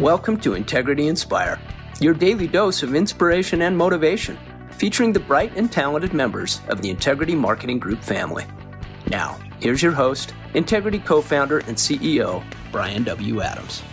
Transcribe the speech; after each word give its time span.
Welcome 0.00 0.38
to 0.38 0.54
Integrity 0.54 1.06
Inspire, 1.06 1.60
your 2.00 2.14
daily 2.14 2.48
dose 2.48 2.82
of 2.82 2.96
inspiration 2.96 3.62
and 3.62 3.78
motivation, 3.78 4.36
featuring 4.72 5.12
the 5.12 5.20
bright 5.20 5.52
and 5.54 5.70
talented 5.70 6.12
members 6.12 6.60
of 6.66 6.82
the 6.82 6.90
Integrity 6.90 7.36
Marketing 7.36 7.78
Group 7.78 8.00
family. 8.00 8.44
Now, 9.08 9.38
here's 9.60 9.84
your 9.84 9.92
host, 9.92 10.34
Integrity 10.54 10.98
co 10.98 11.22
founder 11.22 11.58
and 11.58 11.76
CEO, 11.76 12.42
Bryan 12.72 13.04
W. 13.04 13.40
Adams. 13.40 13.84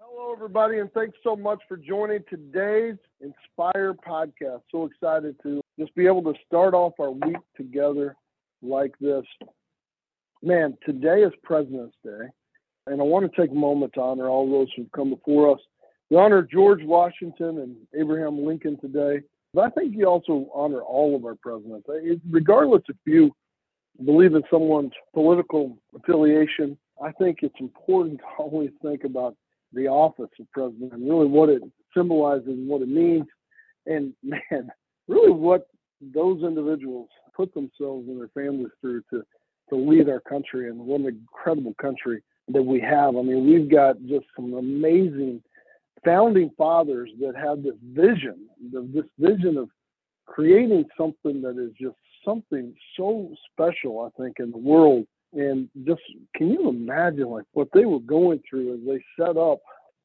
Hello, 0.00 0.32
everybody, 0.32 0.80
and 0.80 0.92
thanks 0.94 1.16
so 1.22 1.36
much 1.36 1.60
for 1.68 1.76
joining 1.76 2.24
today's 2.28 2.96
Inspire 3.20 3.94
podcast. 3.94 4.62
So 4.72 4.86
excited 4.86 5.36
to 5.44 5.60
just 5.78 5.94
be 5.94 6.06
able 6.06 6.24
to 6.24 6.34
start 6.48 6.74
off 6.74 6.94
our 6.98 7.12
week 7.12 7.36
together 7.56 8.16
like 8.60 8.98
this 9.00 9.24
man, 10.42 10.76
today 10.84 11.22
is 11.22 11.32
President's 11.42 11.96
Day, 12.04 12.28
and 12.86 13.00
I 13.00 13.04
want 13.04 13.30
to 13.30 13.40
take 13.40 13.50
a 13.50 13.54
moment 13.54 13.92
to 13.94 14.00
honor 14.00 14.28
all 14.28 14.50
those 14.50 14.68
who've 14.76 14.90
come 14.92 15.10
before 15.10 15.54
us. 15.54 15.60
We 16.10 16.16
honor 16.16 16.42
George 16.42 16.82
Washington 16.84 17.58
and 17.58 17.76
Abraham 17.98 18.44
Lincoln 18.44 18.78
today, 18.80 19.20
but 19.52 19.64
I 19.64 19.70
think 19.70 19.94
you 19.94 20.06
also 20.06 20.48
honor 20.54 20.80
all 20.80 21.16
of 21.16 21.24
our 21.24 21.34
presidents. 21.34 21.88
regardless 22.30 22.82
if 22.88 22.96
you 23.04 23.32
believe 24.04 24.34
in 24.34 24.42
someone's 24.50 24.92
political 25.12 25.76
affiliation, 25.94 26.78
I 27.02 27.12
think 27.12 27.38
it's 27.42 27.60
important 27.60 28.18
to 28.18 28.24
always 28.38 28.70
think 28.82 29.04
about 29.04 29.36
the 29.72 29.86
office 29.86 30.30
of 30.40 30.50
president 30.52 30.92
and 30.92 31.08
really 31.08 31.26
what 31.26 31.48
it 31.48 31.62
symbolizes 31.96 32.48
and 32.48 32.68
what 32.68 32.82
it 32.82 32.88
means. 32.88 33.26
And 33.86 34.14
man, 34.22 34.70
really 35.08 35.32
what 35.32 35.66
those 36.00 36.42
individuals 36.42 37.08
put 37.34 37.52
themselves 37.54 38.08
and 38.08 38.18
their 38.18 38.28
families 38.28 38.72
through 38.80 39.02
to 39.10 39.22
to 39.70 39.76
lead 39.76 40.08
our 40.08 40.20
country 40.20 40.68
and 40.68 40.78
what 40.78 41.00
an 41.00 41.06
incredible 41.06 41.74
country 41.80 42.22
that 42.48 42.62
we 42.62 42.80
have. 42.80 43.16
I 43.16 43.22
mean, 43.22 43.46
we've 43.46 43.70
got 43.70 43.96
just 44.06 44.26
some 44.34 44.54
amazing 44.54 45.42
founding 46.04 46.50
fathers 46.56 47.10
that 47.20 47.34
had 47.36 47.62
this 47.62 47.74
vision, 47.92 48.48
this 48.72 49.04
vision 49.18 49.56
of 49.56 49.68
creating 50.26 50.84
something 50.96 51.42
that 51.42 51.58
is 51.58 51.72
just 51.80 51.96
something 52.24 52.74
so 52.96 53.30
special, 53.52 54.00
I 54.00 54.22
think, 54.22 54.36
in 54.38 54.50
the 54.50 54.58
world. 54.58 55.06
And 55.32 55.68
just 55.86 56.00
can 56.36 56.50
you 56.50 56.68
imagine 56.68 57.28
like 57.28 57.44
what 57.52 57.68
they 57.74 57.84
were 57.84 58.00
going 58.00 58.40
through 58.48 58.74
as 58.74 58.80
they 58.86 59.04
set 59.22 59.36
up 59.36 59.58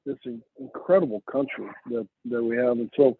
this 0.05 0.17
incredible 0.59 1.23
country 1.31 1.67
that, 1.91 2.07
that 2.25 2.43
we 2.43 2.57
have? 2.57 2.71
And 2.79 2.91
so 2.97 3.15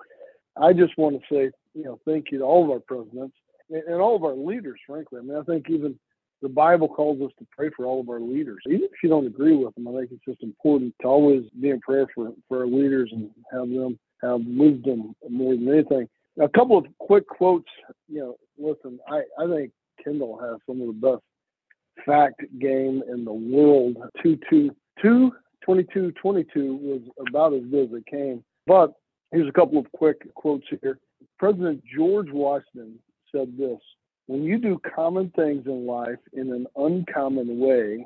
I 0.62 0.74
just 0.74 0.98
want 0.98 1.16
to 1.16 1.34
say, 1.34 1.52
you 1.74 1.84
know, 1.84 2.00
thank 2.06 2.32
you 2.32 2.40
to 2.40 2.44
all 2.44 2.64
of 2.64 2.72
our 2.72 2.80
presidents 2.80 3.36
and, 3.70 3.84
and 3.84 4.02
all 4.02 4.16
of 4.16 4.24
our 4.24 4.36
leaders, 4.36 4.80
frankly. 4.86 5.20
I 5.20 5.24
mean, 5.24 5.38
I 5.38 5.44
think 5.44 5.70
even 5.70 5.98
the 6.44 6.50
Bible 6.50 6.90
calls 6.90 7.22
us 7.22 7.32
to 7.40 7.48
pray 7.56 7.70
for 7.76 7.86
all 7.86 8.02
of 8.02 8.10
our 8.10 8.20
leaders. 8.20 8.62
Even 8.68 8.84
if 8.84 9.02
you 9.02 9.10
don't 9.10 9.26
agree 9.26 9.56
with 9.56 9.74
them, 9.76 9.88
I 9.88 9.94
think 9.94 10.12
it's 10.12 10.26
just 10.28 10.44
important 10.44 10.94
to 11.02 11.08
always 11.08 11.46
be 11.60 11.70
in 11.70 11.80
prayer 11.80 12.06
for, 12.14 12.34
for 12.50 12.60
our 12.60 12.68
leaders 12.68 13.10
and 13.14 13.30
have 13.52 13.70
them 13.70 13.98
have 14.22 14.42
wisdom 14.46 15.16
more 15.30 15.56
than 15.56 15.70
anything. 15.70 16.08
A 16.42 16.50
couple 16.50 16.78
of 16.78 16.86
quick 17.00 17.28
quotes. 17.28 17.70
You 18.10 18.20
know, 18.20 18.36
listen, 18.58 19.00
I, 19.08 19.22
I 19.42 19.48
think 19.48 19.72
Kendall 20.04 20.38
has 20.38 20.60
some 20.68 20.82
of 20.82 20.88
the 20.88 20.94
best 20.94 22.06
fact 22.06 22.42
game 22.60 23.04
in 23.10 23.24
the 23.24 23.34
world. 23.34 23.98
2 24.22 24.38
2 24.50 24.76
2 25.02 25.32
22 25.64 26.12
22 26.12 26.76
was 26.76 27.02
about 27.30 27.54
as 27.54 27.64
good 27.72 27.86
as 27.86 27.98
it 28.00 28.06
came. 28.06 28.44
But 28.68 28.94
here's 29.32 29.48
a 29.48 29.54
couple 29.54 29.80
of 29.80 29.90
quick 29.94 30.34
quotes 30.36 30.66
here. 30.82 31.00
President 31.40 31.82
George 31.96 32.32
Washington 32.32 33.00
said 33.34 33.58
this 33.58 33.80
when 34.28 34.44
you 34.44 34.58
do 34.58 34.80
common 34.96 35.32
things 35.36 35.66
in 35.66 35.86
life 35.86 36.20
in 36.34 36.52
an 36.54 36.68
uncommon 36.76 37.60
way, 37.60 38.06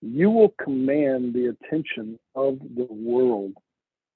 you 0.00 0.30
will 0.30 0.54
command 0.62 1.32
the 1.32 1.46
attention 1.46 2.18
of 2.34 2.58
the 2.76 2.86
world. 2.90 3.52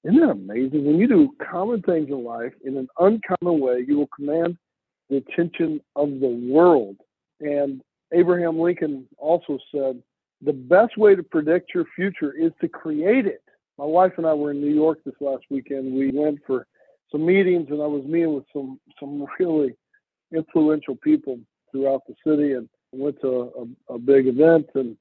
Isn't 0.03 0.19
that 0.19 0.29
amazing? 0.29 0.85
When 0.85 0.97
you 0.97 1.07
do 1.07 1.31
common 1.51 1.81
things 1.81 2.09
in 2.09 2.23
life 2.23 2.53
in 2.63 2.77
an 2.77 2.87
uncommon 2.99 3.59
way, 3.59 3.83
you 3.87 3.97
will 3.97 4.09
command 4.15 4.57
the 5.09 5.17
attention 5.17 5.81
of 5.95 6.19
the 6.19 6.27
world. 6.27 6.97
And 7.41 7.81
Abraham 8.13 8.59
Lincoln 8.59 9.07
also 9.17 9.57
said, 9.73 10.01
the 10.41 10.53
best 10.53 10.97
way 10.97 11.15
to 11.15 11.23
predict 11.23 11.73
your 11.73 11.85
future 11.95 12.31
is 12.33 12.51
to 12.61 12.69
create 12.69 13.25
it. 13.25 13.41
My 13.77 13.85
wife 13.85 14.13
and 14.17 14.25
I 14.25 14.33
were 14.33 14.51
in 14.51 14.61
New 14.61 14.73
York 14.73 14.99
this 15.03 15.15
last 15.19 15.43
weekend. 15.49 15.93
We 15.93 16.11
went 16.11 16.39
for 16.45 16.67
some 17.11 17.25
meetings 17.25 17.67
and 17.69 17.81
I 17.81 17.87
was 17.87 18.05
meeting 18.05 18.35
with 18.35 18.45
some 18.53 18.79
some 18.99 19.25
really 19.39 19.75
influential 20.33 20.95
people 20.95 21.39
throughout 21.71 22.01
the 22.07 22.15
city 22.25 22.53
and 22.53 22.67
went 22.91 23.19
to 23.21 23.51
a, 23.89 23.93
a 23.93 23.99
big 23.99 24.27
event 24.27 24.67
and 24.75 24.97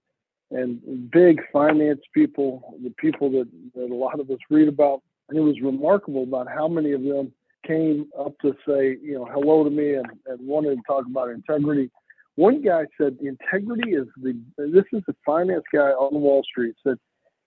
and 0.50 1.10
big 1.10 1.40
finance 1.52 2.00
people, 2.14 2.74
the 2.82 2.90
people 2.98 3.30
that, 3.30 3.48
that 3.74 3.90
a 3.90 3.94
lot 3.94 4.18
of 4.18 4.30
us 4.30 4.38
read 4.48 4.68
about. 4.68 5.02
And 5.28 5.36
it 5.36 5.42
was 5.42 5.60
remarkable 5.60 6.22
about 6.22 6.48
how 6.48 6.68
many 6.68 6.92
of 6.92 7.02
them 7.02 7.32
came 7.66 8.06
up 8.18 8.32
to 8.40 8.54
say, 8.66 8.96
you 9.02 9.14
know, 9.14 9.26
hello 9.26 9.62
to 9.62 9.70
me 9.70 9.94
and, 9.94 10.06
and 10.26 10.46
wanted 10.46 10.76
to 10.76 10.82
talk 10.86 11.04
about 11.06 11.28
integrity. 11.28 11.90
One 12.36 12.62
guy 12.62 12.84
said, 12.98 13.18
integrity 13.20 13.90
is 13.90 14.06
the, 14.22 14.38
this 14.56 14.84
is 14.92 15.02
the 15.06 15.14
finance 15.26 15.64
guy 15.70 15.90
on 15.90 16.18
Wall 16.18 16.42
Street 16.44 16.76
said, 16.86 16.96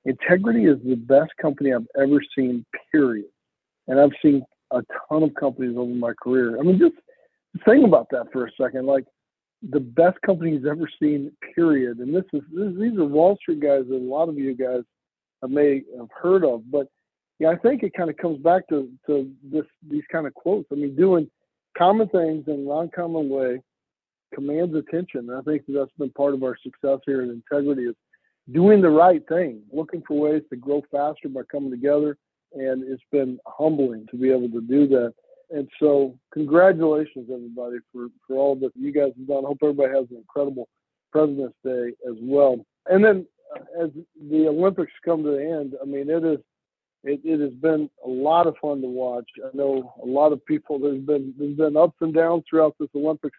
integrity 0.05 0.65
is 0.65 0.77
the 0.85 0.95
best 0.95 1.31
company 1.41 1.73
I've 1.73 1.87
ever 1.99 2.21
seen, 2.37 2.65
period. 2.91 3.25
And 3.87 3.99
I've 3.99 4.11
seen 4.21 4.43
a 4.69 4.83
ton 5.09 5.23
of 5.23 5.33
companies 5.33 5.75
over 5.75 5.91
my 5.91 6.13
career. 6.21 6.59
I 6.59 6.61
mean, 6.61 6.77
just 6.77 6.95
think 7.65 7.85
about 7.85 8.07
that 8.11 8.31
for 8.31 8.45
a 8.45 8.51
second. 8.59 8.85
Like 8.85 9.05
the 9.69 9.79
best 9.79 10.19
company 10.21 10.51
he's 10.51 10.65
ever 10.65 10.89
seen, 11.01 11.31
period. 11.55 11.99
And 11.99 12.13
this 12.13 12.25
is 12.33 12.41
this, 12.53 12.73
these 12.79 12.97
are 12.97 13.05
Wall 13.05 13.37
Street 13.41 13.59
guys 13.59 13.83
that 13.89 13.95
a 13.95 13.97
lot 13.97 14.29
of 14.29 14.37
you 14.37 14.55
guys 14.55 14.81
may 15.47 15.83
have 15.97 16.09
heard 16.11 16.43
of. 16.43 16.69
But 16.71 16.87
yeah, 17.39 17.49
I 17.49 17.55
think 17.57 17.83
it 17.83 17.93
kind 17.95 18.09
of 18.09 18.17
comes 18.17 18.39
back 18.39 18.67
to 18.69 18.89
to 19.07 19.31
this 19.43 19.65
these 19.89 20.03
kind 20.11 20.27
of 20.27 20.33
quotes. 20.33 20.67
I 20.71 20.75
mean, 20.75 20.95
doing 20.95 21.29
common 21.77 22.07
things 22.09 22.45
in 22.47 22.53
an 22.53 22.71
uncommon 22.71 23.29
way 23.29 23.61
commands 24.33 24.75
attention. 24.75 25.29
And 25.29 25.37
I 25.37 25.41
think 25.41 25.65
that 25.65 25.73
that's 25.73 25.91
been 25.97 26.11
part 26.11 26.33
of 26.33 26.43
our 26.43 26.57
success 26.63 26.99
here 27.05 27.21
in 27.21 27.29
integrity 27.29 27.83
is 27.83 27.95
doing 28.51 28.81
the 28.81 28.89
right 28.89 29.21
thing, 29.27 29.61
looking 29.71 30.03
for 30.07 30.19
ways 30.19 30.43
to 30.49 30.55
grow 30.55 30.81
faster 30.91 31.29
by 31.29 31.41
coming 31.51 31.71
together. 31.71 32.17
And 32.53 32.83
it's 32.83 33.03
been 33.11 33.39
humbling 33.45 34.07
to 34.11 34.17
be 34.17 34.29
able 34.29 34.49
to 34.49 34.61
do 34.61 34.87
that. 34.87 35.13
And 35.51 35.67
so, 35.79 36.17
congratulations, 36.33 37.29
everybody, 37.31 37.77
for, 37.91 38.07
for 38.25 38.37
all 38.37 38.55
that 38.57 38.71
you 38.75 38.91
guys 38.91 39.11
have 39.17 39.27
done. 39.27 39.43
I 39.43 39.47
hope 39.47 39.57
everybody 39.61 39.89
has 39.89 40.07
an 40.09 40.17
incredible 40.17 40.69
President's 41.11 41.57
Day 41.63 41.93
as 42.09 42.15
well. 42.21 42.65
And 42.87 43.03
then, 43.03 43.27
uh, 43.53 43.83
as 43.83 43.89
the 44.29 44.47
Olympics 44.47 44.93
come 45.03 45.23
to 45.23 45.31
the 45.31 45.43
end, 45.43 45.73
I 45.81 45.85
mean, 45.85 46.09
it 46.09 46.23
is 46.23 46.39
it, 47.03 47.21
it 47.23 47.39
has 47.39 47.53
been 47.53 47.89
a 48.05 48.09
lot 48.09 48.47
of 48.47 48.55
fun 48.61 48.81
to 48.81 48.87
watch. 48.87 49.29
I 49.43 49.55
know 49.55 49.93
a 50.01 50.05
lot 50.05 50.33
of 50.33 50.45
people. 50.45 50.79
There's 50.79 51.01
been 51.01 51.33
there's 51.37 51.57
been 51.57 51.77
ups 51.77 51.97
and 52.01 52.13
downs 52.13 52.43
throughout 52.49 52.75
this 52.79 52.89
Olympics, 52.95 53.37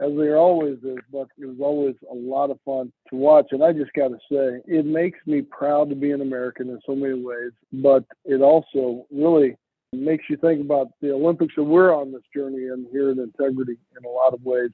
as 0.00 0.10
there 0.16 0.36
always 0.36 0.78
is. 0.82 0.98
But 1.10 1.28
it 1.38 1.46
was 1.46 1.58
always 1.60 1.94
a 2.10 2.14
lot 2.14 2.50
of 2.50 2.58
fun 2.64 2.92
to 3.10 3.16
watch. 3.16 3.46
And 3.52 3.64
I 3.64 3.72
just 3.72 3.92
got 3.94 4.08
to 4.08 4.18
say, 4.30 4.60
it 4.66 4.84
makes 4.84 5.18
me 5.26 5.42
proud 5.42 5.88
to 5.88 5.94
be 5.94 6.12
an 6.12 6.20
American 6.20 6.68
in 6.68 6.80
so 6.84 6.94
many 6.94 7.14
ways. 7.14 7.52
But 7.72 8.04
it 8.24 8.42
also 8.42 9.06
really 9.10 9.56
it 9.92 10.00
makes 10.00 10.24
you 10.28 10.36
think 10.36 10.60
about 10.60 10.88
the 11.00 11.12
Olympics 11.12 11.54
that 11.56 11.64
we're 11.64 11.94
on 11.94 12.12
this 12.12 12.22
journey 12.34 12.68
and 12.68 12.86
here 12.92 13.10
in 13.10 13.18
integrity 13.18 13.76
in 13.96 14.04
a 14.04 14.12
lot 14.12 14.34
of 14.34 14.42
ways, 14.44 14.70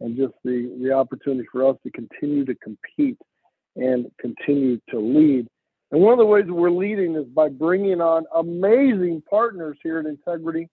and 0.00 0.16
just 0.16 0.34
the, 0.44 0.76
the 0.82 0.92
opportunity 0.92 1.46
for 1.50 1.68
us 1.68 1.76
to 1.84 1.90
continue 1.90 2.44
to 2.44 2.54
compete 2.56 3.18
and 3.76 4.06
continue 4.20 4.78
to 4.90 4.98
lead. 4.98 5.46
And 5.90 6.02
one 6.02 6.12
of 6.12 6.18
the 6.18 6.26
ways 6.26 6.44
we're 6.48 6.70
leading 6.70 7.14
is 7.14 7.24
by 7.26 7.48
bringing 7.48 8.00
on 8.00 8.24
amazing 8.34 9.22
partners 9.28 9.78
here 9.82 10.00
at 10.00 10.06
Integrity, 10.06 10.68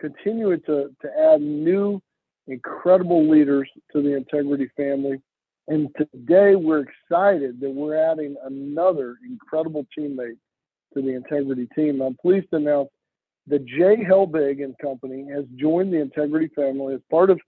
continuing 0.00 0.60
to, 0.66 0.90
to 1.00 1.08
add 1.18 1.40
new, 1.40 2.00
incredible 2.46 3.28
leaders 3.30 3.70
to 3.92 4.02
the 4.02 4.16
Integrity 4.16 4.68
family. 4.76 5.20
And 5.68 5.88
today 5.96 6.56
we're 6.56 6.80
excited 6.80 7.60
that 7.60 7.70
we're 7.70 7.96
adding 7.96 8.36
another 8.44 9.16
incredible 9.26 9.86
teammate 9.96 10.36
to 10.92 11.00
the 11.00 11.14
Integrity 11.14 11.68
team. 11.74 12.02
I'm 12.02 12.16
pleased 12.16 12.50
to 12.50 12.56
announce 12.56 12.90
that 13.46 13.64
J. 13.66 14.04
Helbig 14.08 14.62
and 14.62 14.76
Company 14.78 15.26
has 15.32 15.44
joined 15.56 15.92
the 15.92 16.00
Integrity 16.00 16.48
family 16.54 16.94
as 16.94 17.00
part 17.10 17.30
of 17.30 17.40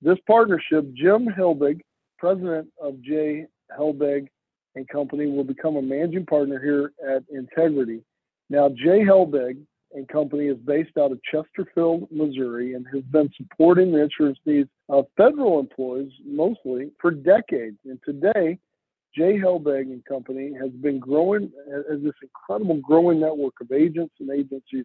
this 0.00 0.18
partnership. 0.26 0.92
Jim 0.94 1.26
Helbig, 1.26 1.80
president 2.18 2.68
of 2.80 3.00
J. 3.02 3.46
Helbig 3.78 4.28
and 4.74 4.88
Company, 4.88 5.26
will 5.26 5.44
become 5.44 5.76
a 5.76 5.82
managing 5.82 6.26
partner 6.26 6.60
here 6.60 6.92
at 7.08 7.22
Integrity. 7.30 8.02
Now, 8.48 8.68
J. 8.68 9.04
Helbig 9.04 9.58
and 9.92 10.08
Company 10.08 10.46
is 10.46 10.56
based 10.58 10.96
out 10.98 11.12
of 11.12 11.20
Chesterfield, 11.30 12.08
Missouri, 12.10 12.74
and 12.74 12.86
has 12.92 13.02
been 13.04 13.30
supporting 13.36 13.92
the 13.92 14.02
insurance 14.02 14.38
needs 14.44 14.68
of 14.88 15.06
federal 15.16 15.60
employees 15.60 16.12
mostly 16.24 16.90
for 17.00 17.10
decades. 17.10 17.76
And 17.84 17.98
today, 18.04 18.58
J. 19.16 19.38
Helbig 19.38 19.82
and 19.82 20.04
Company 20.04 20.52
has 20.60 20.70
been 20.70 20.98
growing 20.98 21.52
as 21.70 22.02
this 22.02 22.14
incredible 22.22 22.80
growing 22.80 23.20
network 23.20 23.54
of 23.60 23.70
agents 23.70 24.14
and 24.18 24.30
agencies 24.30 24.84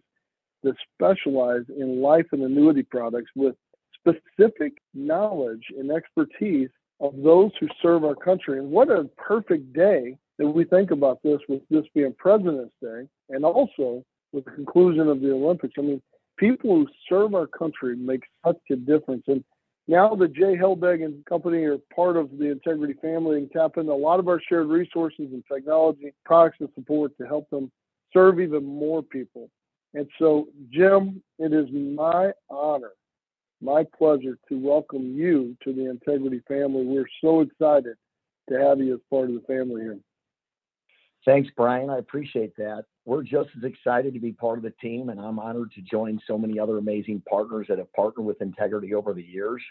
that 0.62 0.74
specialize 0.94 1.64
in 1.76 2.00
life 2.00 2.26
and 2.32 2.42
annuity 2.42 2.82
products 2.82 3.30
with 3.34 3.54
specific 3.94 4.74
knowledge 4.94 5.64
and 5.78 5.90
expertise 5.90 6.68
of 7.00 7.14
those 7.22 7.50
who 7.58 7.68
serve 7.82 8.04
our 8.04 8.14
country. 8.14 8.58
And 8.58 8.70
what 8.70 8.90
a 8.90 9.04
perfect 9.16 9.72
day 9.72 10.16
that 10.38 10.48
we 10.48 10.64
think 10.64 10.90
about 10.90 11.22
this 11.22 11.40
with 11.48 11.62
this 11.70 11.84
being 11.94 12.14
President's 12.18 12.74
Day 12.82 13.06
and 13.28 13.44
also 13.44 14.04
with 14.32 14.44
the 14.44 14.50
conclusion 14.50 15.08
of 15.08 15.20
the 15.20 15.32
Olympics. 15.32 15.74
I 15.78 15.82
mean, 15.82 16.02
people 16.38 16.70
who 16.70 16.88
serve 17.08 17.34
our 17.34 17.46
country 17.46 17.96
make 17.96 18.22
such 18.44 18.58
a 18.70 18.76
difference. 18.76 19.24
And 19.28 19.44
now 19.88 20.14
that 20.14 20.32
J. 20.32 20.56
Helbig 20.56 21.04
and 21.04 21.24
company 21.26 21.64
are 21.64 21.78
part 21.94 22.16
of 22.16 22.30
the 22.38 22.50
Integrity 22.50 22.94
family 23.02 23.38
and 23.38 23.50
tap 23.50 23.76
into 23.76 23.92
a 23.92 23.94
lot 23.94 24.20
of 24.20 24.28
our 24.28 24.40
shared 24.48 24.68
resources 24.68 25.28
and 25.32 25.42
technology, 25.52 26.12
products, 26.24 26.58
and 26.60 26.68
support 26.74 27.16
to 27.18 27.26
help 27.26 27.48
them 27.50 27.70
serve 28.12 28.40
even 28.40 28.64
more 28.64 29.02
people. 29.02 29.50
And 29.94 30.08
so, 30.18 30.48
Jim, 30.70 31.22
it 31.38 31.52
is 31.52 31.66
my 31.72 32.32
honor, 32.48 32.92
my 33.60 33.84
pleasure 33.98 34.38
to 34.48 34.58
welcome 34.58 35.14
you 35.16 35.56
to 35.64 35.72
the 35.72 35.90
Integrity 35.90 36.42
family. 36.46 36.84
We're 36.84 37.08
so 37.20 37.40
excited 37.40 37.96
to 38.48 38.58
have 38.58 38.78
you 38.78 38.94
as 38.94 39.00
part 39.10 39.28
of 39.28 39.34
the 39.34 39.42
family 39.46 39.82
here. 39.82 39.98
Thanks, 41.24 41.50
Bryan. 41.56 41.90
I 41.90 41.98
appreciate 41.98 42.56
that. 42.56 42.84
We're 43.04 43.22
just 43.22 43.50
as 43.56 43.64
excited 43.64 44.14
to 44.14 44.20
be 44.20 44.32
part 44.32 44.58
of 44.58 44.64
the 44.64 44.72
team, 44.80 45.08
and 45.08 45.20
I'm 45.20 45.38
honored 45.38 45.72
to 45.72 45.82
join 45.82 46.20
so 46.26 46.38
many 46.38 46.58
other 46.58 46.78
amazing 46.78 47.22
partners 47.28 47.66
that 47.68 47.78
have 47.78 47.92
partnered 47.92 48.24
with 48.24 48.40
Integrity 48.40 48.94
over 48.94 49.12
the 49.12 49.22
years. 49.22 49.62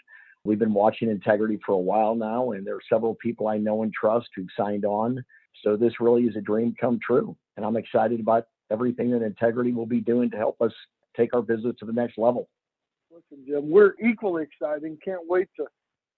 We've 0.44 0.58
been 0.58 0.74
watching 0.74 1.10
Integrity 1.10 1.58
for 1.64 1.72
a 1.72 1.78
while 1.78 2.14
now, 2.14 2.52
and 2.52 2.66
there 2.66 2.76
are 2.76 2.82
several 2.88 3.14
people 3.14 3.48
I 3.48 3.56
know 3.56 3.82
and 3.82 3.92
trust 3.92 4.28
who've 4.36 4.48
signed 4.56 4.84
on. 4.84 5.24
So 5.64 5.76
this 5.76 6.00
really 6.00 6.24
is 6.24 6.36
a 6.36 6.40
dream 6.40 6.74
come 6.78 6.98
true, 7.04 7.36
and 7.56 7.64
I'm 7.64 7.76
excited 7.76 8.20
about 8.20 8.46
everything 8.70 9.10
that 9.10 9.22
Integrity 9.22 9.72
will 9.72 9.86
be 9.86 10.00
doing 10.00 10.30
to 10.30 10.36
help 10.36 10.60
us 10.60 10.72
take 11.16 11.34
our 11.34 11.42
business 11.42 11.76
to 11.80 11.84
the 11.84 11.92
next 11.92 12.18
level. 12.18 12.48
Listen, 13.10 13.44
Jim, 13.46 13.70
we're 13.70 13.94
equally 14.02 14.44
excited. 14.44 14.96
Can't 15.04 15.28
wait 15.28 15.48
to 15.56 15.66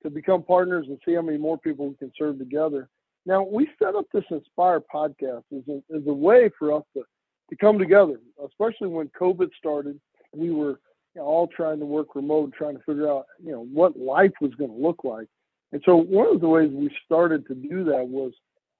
to 0.02 0.10
become 0.10 0.42
partners 0.42 0.86
and 0.88 0.98
see 1.04 1.14
how 1.14 1.22
many 1.22 1.38
more 1.38 1.58
people 1.58 1.88
we 1.88 1.94
can 1.94 2.12
serve 2.18 2.38
together. 2.38 2.88
Now, 3.24 3.44
we 3.44 3.68
set 3.80 3.94
up 3.94 4.06
this 4.12 4.24
Inspire 4.30 4.80
podcast 4.80 5.44
as 5.56 5.62
a, 5.68 5.96
as 5.96 6.02
a 6.06 6.12
way 6.12 6.50
for 6.58 6.72
us 6.72 6.82
to, 6.94 7.04
to 7.50 7.56
come 7.56 7.78
together, 7.78 8.18
especially 8.44 8.88
when 8.88 9.08
COVID 9.08 9.50
started. 9.56 10.00
We 10.34 10.50
were 10.50 10.80
you 11.14 11.20
know, 11.20 11.22
all 11.22 11.46
trying 11.46 11.78
to 11.78 11.86
work 11.86 12.14
remote, 12.14 12.52
trying 12.52 12.76
to 12.76 12.82
figure 12.82 13.08
out, 13.08 13.26
you 13.42 13.52
know, 13.52 13.64
what 13.72 13.96
life 13.96 14.32
was 14.40 14.54
going 14.54 14.72
to 14.72 14.76
look 14.76 15.04
like. 15.04 15.28
And 15.72 15.80
so 15.86 15.96
one 15.96 16.34
of 16.34 16.40
the 16.40 16.48
ways 16.48 16.70
we 16.72 16.90
started 17.04 17.46
to 17.46 17.54
do 17.54 17.84
that 17.84 18.06
was 18.06 18.32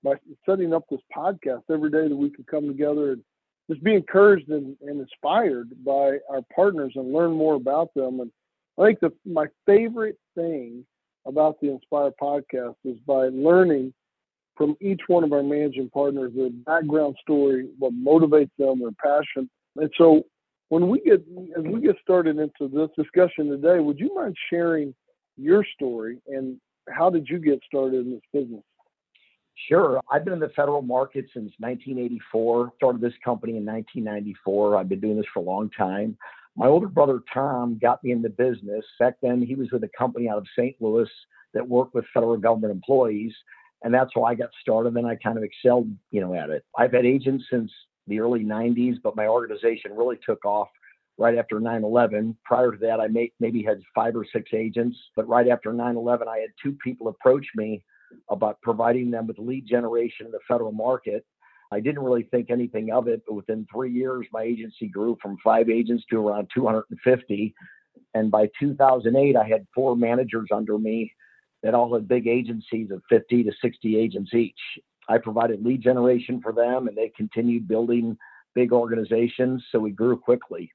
by 0.02 0.14
setting 0.44 0.74
up 0.74 0.84
this 0.90 1.00
podcast 1.16 1.62
every 1.70 1.90
day 1.90 2.08
that 2.08 2.16
we 2.16 2.30
could 2.30 2.46
come 2.46 2.66
together 2.66 3.12
and 3.12 3.22
just 3.72 3.84
be 3.84 3.94
encouraged 3.94 4.48
and, 4.50 4.76
and 4.82 5.00
inspired 5.00 5.70
by 5.84 6.18
our 6.30 6.42
partners 6.54 6.92
and 6.96 7.12
learn 7.12 7.32
more 7.32 7.54
about 7.54 7.92
them. 7.94 8.20
And 8.20 8.30
I 8.78 8.86
think 8.86 9.00
the, 9.00 9.12
my 9.24 9.46
favorite 9.66 10.18
thing 10.34 10.84
about 11.26 11.60
the 11.60 11.70
Inspire 11.70 12.10
podcast 12.20 12.76
is 12.84 12.96
by 13.06 13.28
learning 13.28 13.92
from 14.56 14.76
each 14.80 15.00
one 15.06 15.24
of 15.24 15.32
our 15.32 15.42
managing 15.42 15.88
partners, 15.90 16.32
their 16.36 16.50
background 16.50 17.16
story, 17.22 17.68
what 17.78 17.94
motivates 17.94 18.50
them, 18.58 18.80
their 18.80 18.90
passion. 19.02 19.48
And 19.76 19.90
so 19.96 20.24
when 20.68 20.88
we 20.88 21.00
get 21.00 21.24
as 21.56 21.64
we 21.64 21.80
get 21.80 21.96
started 22.02 22.38
into 22.38 22.68
this 22.68 22.90
discussion 22.96 23.48
today, 23.48 23.80
would 23.80 23.98
you 23.98 24.14
mind 24.14 24.36
sharing 24.50 24.94
your 25.36 25.64
story 25.74 26.18
and 26.26 26.58
how 26.88 27.08
did 27.08 27.28
you 27.28 27.38
get 27.38 27.60
started 27.66 28.06
in 28.06 28.12
this 28.12 28.22
business? 28.32 28.62
Sure. 29.68 30.00
I've 30.10 30.24
been 30.24 30.34
in 30.34 30.40
the 30.40 30.50
federal 30.50 30.82
market 30.82 31.26
since 31.32 31.52
1984. 31.58 32.72
Started 32.76 33.00
this 33.00 33.12
company 33.24 33.56
in 33.56 33.64
1994. 33.64 34.76
I've 34.76 34.88
been 34.88 35.00
doing 35.00 35.16
this 35.16 35.26
for 35.32 35.40
a 35.40 35.42
long 35.42 35.70
time. 35.70 36.16
My 36.56 36.66
older 36.66 36.88
brother 36.88 37.20
Tom 37.32 37.78
got 37.80 38.02
me 38.04 38.12
in 38.12 38.22
the 38.22 38.28
business. 38.28 38.84
Back 38.98 39.14
then, 39.22 39.40
he 39.40 39.54
was 39.54 39.70
with 39.70 39.84
a 39.84 39.90
company 39.96 40.28
out 40.28 40.38
of 40.38 40.46
St. 40.58 40.76
Louis 40.80 41.08
that 41.54 41.66
worked 41.66 41.94
with 41.94 42.04
federal 42.12 42.36
government 42.36 42.72
employees 42.72 43.32
and 43.84 43.92
that's 43.92 44.10
how 44.14 44.24
I 44.24 44.34
got 44.34 44.50
started. 44.60 44.96
And 44.96 45.06
I 45.06 45.16
kind 45.16 45.36
of 45.36 45.44
excelled, 45.44 45.88
you 46.10 46.20
know, 46.20 46.34
at 46.34 46.50
it. 46.50 46.64
I've 46.76 46.92
had 46.92 47.04
agents 47.04 47.44
since 47.50 47.70
the 48.06 48.20
early 48.20 48.44
90s, 48.44 48.96
but 49.02 49.16
my 49.16 49.26
organization 49.26 49.96
really 49.96 50.18
took 50.24 50.44
off 50.44 50.68
right 51.18 51.36
after 51.36 51.60
9/11. 51.60 52.36
Prior 52.44 52.72
to 52.72 52.78
that, 52.78 53.00
I 53.00 53.08
may, 53.08 53.32
maybe 53.38 53.62
had 53.62 53.82
five 53.94 54.16
or 54.16 54.24
six 54.24 54.50
agents, 54.54 54.96
but 55.14 55.28
right 55.28 55.48
after 55.48 55.72
9/11, 55.72 56.26
I 56.28 56.38
had 56.38 56.50
two 56.62 56.72
people 56.82 57.08
approach 57.08 57.46
me 57.54 57.82
about 58.30 58.60
providing 58.62 59.10
them 59.10 59.26
with 59.26 59.38
lead 59.38 59.66
generation 59.66 60.26
in 60.26 60.32
the 60.32 60.38
federal 60.48 60.72
market. 60.72 61.24
I 61.70 61.80
didn't 61.80 62.02
really 62.02 62.24
think 62.24 62.50
anything 62.50 62.92
of 62.92 63.08
it, 63.08 63.22
but 63.26 63.34
within 63.34 63.66
three 63.72 63.90
years, 63.90 64.26
my 64.32 64.42
agency 64.42 64.88
grew 64.88 65.16
from 65.22 65.38
five 65.42 65.70
agents 65.70 66.04
to 66.10 66.28
around 66.28 66.50
250. 66.54 67.54
And 68.14 68.30
by 68.30 68.48
2008, 68.60 69.36
I 69.36 69.48
had 69.48 69.66
four 69.74 69.96
managers 69.96 70.48
under 70.54 70.78
me 70.78 71.12
that 71.62 71.74
all 71.74 71.94
had 71.94 72.08
big 72.08 72.26
agencies 72.26 72.90
of 72.90 73.02
50 73.08 73.44
to 73.44 73.52
60 73.62 73.96
agents 73.96 74.34
each. 74.34 74.58
I 75.08 75.18
provided 75.18 75.64
lead 75.64 75.82
generation 75.82 76.40
for 76.42 76.52
them 76.52 76.88
and 76.88 76.96
they 76.96 77.10
continued 77.16 77.68
building 77.68 78.16
big 78.54 78.72
organizations. 78.72 79.64
So 79.72 79.78
we 79.78 79.90
grew 79.90 80.18
quickly. 80.18 80.70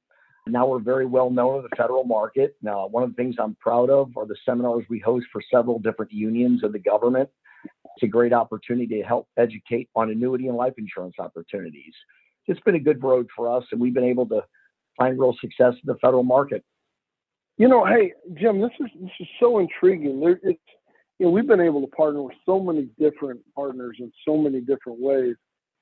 Now 0.51 0.67
we're 0.67 0.79
very 0.79 1.05
well 1.05 1.29
known 1.29 1.57
in 1.57 1.63
the 1.63 1.75
federal 1.75 2.03
market. 2.03 2.55
Now, 2.61 2.87
one 2.87 3.03
of 3.03 3.09
the 3.09 3.15
things 3.15 3.35
I'm 3.39 3.55
proud 3.55 3.89
of 3.89 4.15
are 4.17 4.25
the 4.25 4.35
seminars 4.45 4.85
we 4.89 4.99
host 4.99 5.27
for 5.31 5.41
several 5.53 5.79
different 5.79 6.11
unions 6.11 6.63
of 6.63 6.73
the 6.73 6.79
government. 6.79 7.29
It's 7.63 8.03
a 8.03 8.07
great 8.07 8.33
opportunity 8.33 8.99
to 8.99 9.03
help 9.03 9.27
educate 9.37 9.89
on 9.95 10.11
annuity 10.11 10.47
and 10.47 10.57
life 10.57 10.73
insurance 10.77 11.15
opportunities. 11.19 11.93
It's 12.47 12.59
been 12.61 12.75
a 12.75 12.79
good 12.79 13.03
road 13.03 13.27
for 13.35 13.55
us, 13.55 13.63
and 13.71 13.81
we've 13.81 13.93
been 13.93 14.03
able 14.03 14.27
to 14.27 14.41
find 14.97 15.19
real 15.19 15.35
success 15.41 15.73
in 15.73 15.85
the 15.85 15.95
federal 15.95 16.23
market. 16.23 16.63
You 17.57 17.67
know, 17.67 17.85
hey 17.85 18.13
Jim, 18.39 18.61
this 18.61 18.71
is 18.79 18.87
this 19.01 19.11
is 19.19 19.27
so 19.39 19.59
intriguing. 19.59 20.19
There, 20.19 20.39
it's 20.43 20.59
you 21.19 21.25
know 21.25 21.31
we've 21.31 21.47
been 21.47 21.59
able 21.59 21.81
to 21.81 21.87
partner 21.87 22.21
with 22.21 22.35
so 22.45 22.59
many 22.59 22.87
different 22.99 23.41
partners 23.55 23.97
in 23.99 24.11
so 24.27 24.37
many 24.37 24.61
different 24.61 24.99
ways, 24.99 25.35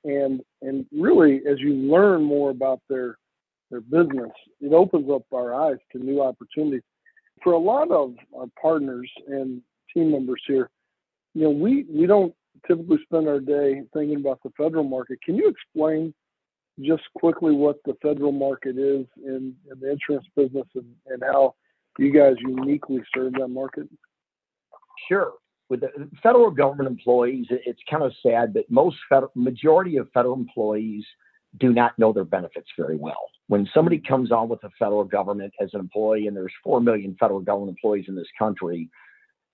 and 0.04 0.40
and 0.62 0.86
really 0.90 1.42
as 1.48 1.60
you 1.60 1.74
learn 1.74 2.22
more 2.22 2.50
about 2.50 2.80
their 2.88 3.18
their 3.70 3.80
business, 3.80 4.30
it 4.60 4.72
opens 4.72 5.10
up 5.10 5.22
our 5.32 5.54
eyes 5.54 5.78
to 5.92 5.98
new 5.98 6.22
opportunities. 6.22 6.82
For 7.42 7.52
a 7.52 7.58
lot 7.58 7.90
of 7.90 8.14
our 8.36 8.46
partners 8.60 9.10
and 9.28 9.60
team 9.92 10.12
members 10.12 10.42
here, 10.46 10.70
you 11.34 11.42
know 11.42 11.50
we 11.50 11.84
we 11.90 12.06
don't 12.06 12.34
typically 12.66 12.98
spend 13.04 13.28
our 13.28 13.40
day 13.40 13.82
thinking 13.92 14.16
about 14.16 14.40
the 14.42 14.50
federal 14.56 14.84
market. 14.84 15.20
Can 15.22 15.36
you 15.36 15.48
explain 15.48 16.14
just 16.80 17.02
quickly 17.14 17.52
what 17.52 17.76
the 17.84 17.94
federal 18.02 18.32
market 18.32 18.76
is 18.78 19.06
in, 19.24 19.54
in 19.70 19.80
the 19.80 19.90
insurance 19.90 20.26
business 20.36 20.66
and, 20.74 20.86
and 21.06 21.22
how 21.22 21.54
you 21.98 22.12
guys 22.12 22.34
uniquely 22.40 23.00
serve 23.14 23.32
that 23.34 23.48
market? 23.48 23.88
Sure. 25.08 25.32
With 25.68 25.80
the 25.80 26.08
federal 26.22 26.50
government 26.50 26.88
employees, 26.88 27.46
it's 27.50 27.80
kind 27.90 28.02
of 28.02 28.12
sad 28.22 28.54
that 28.54 28.70
most 28.70 28.96
federal, 29.08 29.32
majority 29.34 29.96
of 29.96 30.08
federal 30.12 30.34
employees 30.34 31.04
do 31.58 31.72
not 31.72 31.98
know 31.98 32.12
their 32.12 32.24
benefits 32.24 32.68
very 32.78 32.96
well. 32.96 33.18
When 33.48 33.68
somebody 33.72 33.98
comes 33.98 34.32
on 34.32 34.48
with 34.48 34.60
the 34.60 34.70
federal 34.78 35.04
government 35.04 35.52
as 35.60 35.70
an 35.72 35.80
employee, 35.80 36.26
and 36.26 36.36
there's 36.36 36.52
4 36.64 36.80
million 36.80 37.16
federal 37.18 37.40
government 37.40 37.70
employees 37.70 38.06
in 38.08 38.16
this 38.16 38.26
country, 38.38 38.90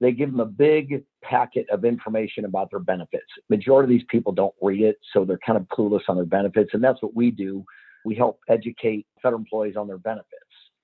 they 0.01 0.13
give 0.13 0.31
them 0.31 0.41
a 0.41 0.47
big 0.47 1.05
packet 1.23 1.67
of 1.71 1.85
information 1.85 2.45
about 2.45 2.71
their 2.71 2.81
benefits. 2.81 3.27
Majority 3.49 3.95
of 3.95 4.01
these 4.01 4.07
people 4.09 4.33
don't 4.33 4.55
read 4.61 4.83
it, 4.83 4.97
so 5.13 5.25
they're 5.25 5.39
kind 5.47 5.57
of 5.57 5.67
clueless 5.69 6.03
on 6.09 6.17
their 6.17 6.25
benefits. 6.25 6.71
And 6.73 6.83
that's 6.83 7.03
what 7.03 7.15
we 7.15 7.31
do. 7.31 7.65
We 8.05 8.17
help 8.17 8.41
educate 8.49 9.07
federal 9.23 9.41
employees 9.41 9.77
on 9.77 9.87
their 9.87 9.99
benefits. 9.99 10.27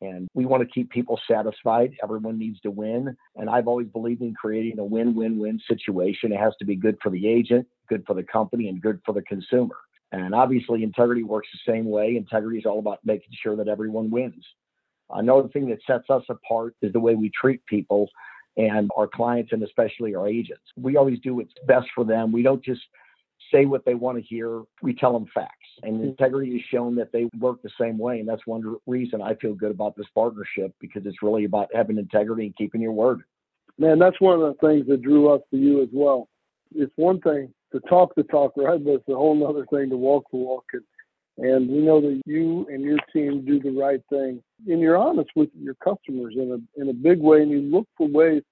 And 0.00 0.28
we 0.34 0.46
want 0.46 0.62
to 0.62 0.68
keep 0.68 0.90
people 0.90 1.18
satisfied. 1.28 1.92
Everyone 2.02 2.38
needs 2.38 2.60
to 2.60 2.70
win. 2.70 3.16
And 3.34 3.50
I've 3.50 3.66
always 3.66 3.88
believed 3.88 4.22
in 4.22 4.34
creating 4.34 4.78
a 4.78 4.84
win 4.84 5.14
win 5.14 5.38
win 5.38 5.60
situation. 5.66 6.32
It 6.32 6.38
has 6.38 6.54
to 6.60 6.64
be 6.64 6.76
good 6.76 6.96
for 7.02 7.10
the 7.10 7.26
agent, 7.26 7.66
good 7.88 8.04
for 8.06 8.14
the 8.14 8.22
company, 8.22 8.68
and 8.68 8.80
good 8.80 9.00
for 9.04 9.12
the 9.12 9.22
consumer. 9.22 9.74
And 10.12 10.34
obviously, 10.34 10.82
integrity 10.82 11.22
works 11.22 11.48
the 11.52 11.72
same 11.72 11.84
way. 11.90 12.16
Integrity 12.16 12.58
is 12.58 12.66
all 12.66 12.78
about 12.78 12.98
making 13.04 13.30
sure 13.42 13.56
that 13.56 13.68
everyone 13.68 14.10
wins. 14.10 14.44
Another 15.10 15.48
thing 15.48 15.68
that 15.68 15.78
sets 15.86 16.08
us 16.10 16.22
apart 16.28 16.74
is 16.82 16.92
the 16.92 17.00
way 17.00 17.14
we 17.14 17.30
treat 17.30 17.64
people 17.66 18.08
and 18.56 18.90
our 18.96 19.06
clients, 19.06 19.52
and 19.52 19.62
especially 19.62 20.14
our 20.14 20.26
agents. 20.26 20.64
We 20.76 20.96
always 20.96 21.20
do 21.20 21.36
what's 21.36 21.52
best 21.66 21.86
for 21.94 22.04
them. 22.04 22.32
We 22.32 22.42
don't 22.42 22.64
just 22.64 22.80
say 23.52 23.66
what 23.66 23.84
they 23.84 23.94
want 23.94 24.18
to 24.18 24.24
hear. 24.24 24.62
We 24.82 24.94
tell 24.94 25.12
them 25.12 25.26
facts. 25.32 25.54
And 25.82 25.94
mm-hmm. 25.94 26.08
integrity 26.08 26.52
has 26.52 26.62
shown 26.70 26.96
that 26.96 27.12
they 27.12 27.28
work 27.38 27.62
the 27.62 27.70
same 27.80 27.98
way. 27.98 28.18
And 28.18 28.28
that's 28.28 28.46
one 28.46 28.76
reason 28.86 29.22
I 29.22 29.34
feel 29.36 29.54
good 29.54 29.70
about 29.70 29.96
this 29.96 30.06
partnership 30.14 30.74
because 30.80 31.02
it's 31.06 31.22
really 31.22 31.44
about 31.44 31.68
having 31.72 31.98
integrity 31.98 32.46
and 32.46 32.56
keeping 32.56 32.80
your 32.80 32.92
word. 32.92 33.22
Man, 33.78 33.98
that's 33.98 34.20
one 34.20 34.40
of 34.40 34.40
the 34.40 34.66
things 34.66 34.86
that 34.88 35.02
drew 35.02 35.32
us 35.32 35.40
to 35.52 35.56
you 35.56 35.82
as 35.82 35.88
well. 35.92 36.28
It's 36.74 36.92
one 36.96 37.20
thing 37.20 37.54
to 37.72 37.80
talk 37.80 38.14
the 38.14 38.22
talk, 38.24 38.52
right? 38.56 38.82
But 38.82 38.92
it's 38.92 39.08
a 39.08 39.14
whole 39.14 39.46
other 39.46 39.66
thing 39.66 39.90
to 39.90 39.96
walk 39.96 40.24
the 40.30 40.38
walk. 40.38 40.64
And, 40.72 40.84
and 41.38 41.68
we 41.68 41.78
know 41.78 42.00
that 42.00 42.20
you 42.26 42.66
and 42.70 42.82
your 42.82 42.98
team 43.12 43.44
do 43.44 43.60
the 43.60 43.70
right 43.70 44.00
thing. 44.10 44.42
And 44.66 44.80
you're 44.80 44.96
honest 44.96 45.30
with 45.36 45.50
your 45.54 45.74
customers 45.74 46.34
in 46.36 46.52
a, 46.52 46.80
in 46.80 46.88
a 46.88 46.94
big 46.94 47.20
way. 47.20 47.42
And 47.42 47.50
you 47.50 47.60
look 47.60 47.86
for 47.96 48.08
ways 48.08 48.42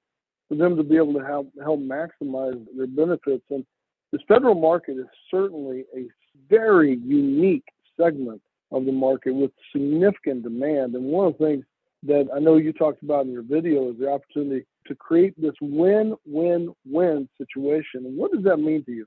for 0.49 0.55
them 0.55 0.77
to 0.77 0.83
be 0.83 0.97
able 0.97 1.15
to 1.15 1.25
help, 1.25 1.51
help 1.63 1.81
maximize 1.81 2.65
their 2.77 2.87
benefits. 2.87 3.45
And 3.51 3.65
this 4.13 4.23
federal 4.29 4.55
market 4.55 4.97
is 4.99 5.07
certainly 5.31 5.85
a 5.97 6.07
very 6.49 6.99
unique 6.99 7.65
segment 7.99 8.41
of 8.73 8.85
the 8.85 8.93
market 8.93 9.35
with 9.35 9.51
significant 9.73 10.43
demand. 10.43 10.95
And 10.95 11.05
one 11.05 11.29
of 11.29 11.39
the 11.39 11.47
things 11.47 11.65
that 12.03 12.29
I 12.35 12.39
know 12.39 12.57
you 12.57 12.73
talked 12.73 13.03
about 13.03 13.27
in 13.27 13.33
your 13.33 13.43
video 13.43 13.91
is 13.91 13.99
the 13.99 14.11
opportunity 14.11 14.67
to 14.87 14.95
create 14.95 15.35
this 15.41 15.55
win-win-win 15.61 17.29
situation. 17.39 18.07
And 18.07 18.17
what 18.17 18.33
does 18.33 18.45
that 18.45 18.59
mean 18.59 18.85
to 18.85 18.93
you? 18.93 19.07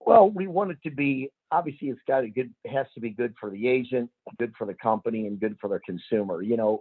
Well, 0.00 0.30
we 0.30 0.46
want 0.46 0.70
it 0.70 0.78
to 0.84 0.90
be 0.90 1.30
obviously 1.50 1.88
it's 1.88 2.00
got 2.06 2.24
a 2.24 2.28
good 2.28 2.52
has 2.66 2.86
to 2.94 3.00
be 3.00 3.10
good 3.10 3.34
for 3.40 3.50
the 3.50 3.68
agent, 3.68 4.10
good 4.38 4.52
for 4.56 4.66
the 4.66 4.74
company, 4.74 5.26
and 5.26 5.40
good 5.40 5.56
for 5.60 5.68
the 5.68 5.80
consumer. 5.80 6.42
You 6.42 6.56
know, 6.56 6.78